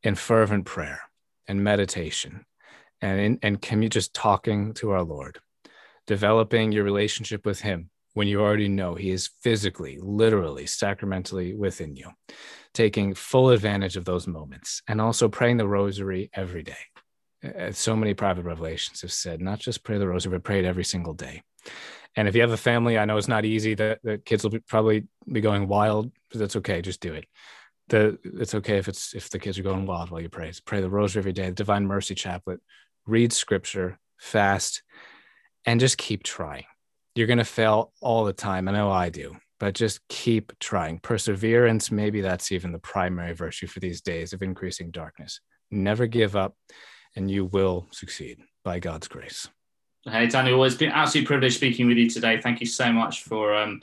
[0.03, 1.01] in fervent prayer
[1.49, 2.45] and meditation
[3.01, 5.39] and in, and just talking to our lord
[6.07, 11.97] developing your relationship with him when you already know he is physically literally sacramentally within
[11.97, 12.11] you
[12.75, 16.77] taking full advantage of those moments and also praying the rosary every day.
[17.43, 20.65] As so many private revelations have said, not just pray the rosary, but pray it
[20.65, 21.43] every single day.
[22.15, 23.75] And if you have a family, I know it's not easy.
[23.75, 26.83] The, the kids will be, probably be going wild, but that's okay.
[26.83, 27.27] Just do it.
[27.89, 30.53] The, it's okay if it's if the kids are going wild while you pray.
[30.65, 32.61] pray the rosary every day, the Divine Mercy Chaplet,
[33.07, 34.83] read Scripture, fast,
[35.67, 36.65] and just keep trying.
[37.15, 38.69] You're going to fail all the time.
[38.69, 40.99] I know I do but just keep trying.
[40.99, 45.39] Perseverance, maybe that's even the primary virtue for these days of increasing darkness.
[45.71, 46.57] Never give up,
[47.15, 49.49] and you will succeed by God's grace.
[50.05, 52.41] Hey Daniel, it's been absolutely privileged speaking with you today.
[52.41, 53.81] Thank you so much for um,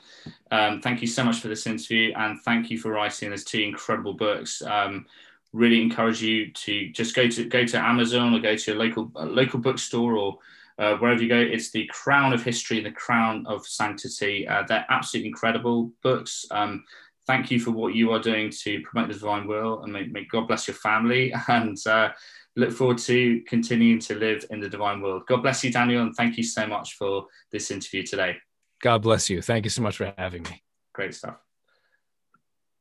[0.52, 3.62] um, thank you so much for this interview, and thank you for writing those two
[3.62, 4.62] incredible books.
[4.62, 5.06] Um,
[5.54, 9.12] really encourage you to just go to go to Amazon or go to a local
[9.16, 10.40] local bookstore or
[10.80, 11.40] uh, wherever you go.
[11.40, 14.48] It's the Crown of History and the Crown of Sanctity.
[14.48, 16.46] Uh, they're absolutely incredible books.
[16.52, 16.86] Um,
[17.28, 20.26] thank you for what you are doing to promote the divine will, and may, may
[20.26, 21.34] God bless your family.
[21.48, 22.10] And uh,
[22.56, 25.22] look forward to continuing to live in the divine will.
[25.28, 28.38] God bless you, Daniel, and thank you so much for this interview today.
[28.82, 29.42] God bless you.
[29.42, 30.64] Thank you so much for having me.
[30.94, 31.49] Great stuff.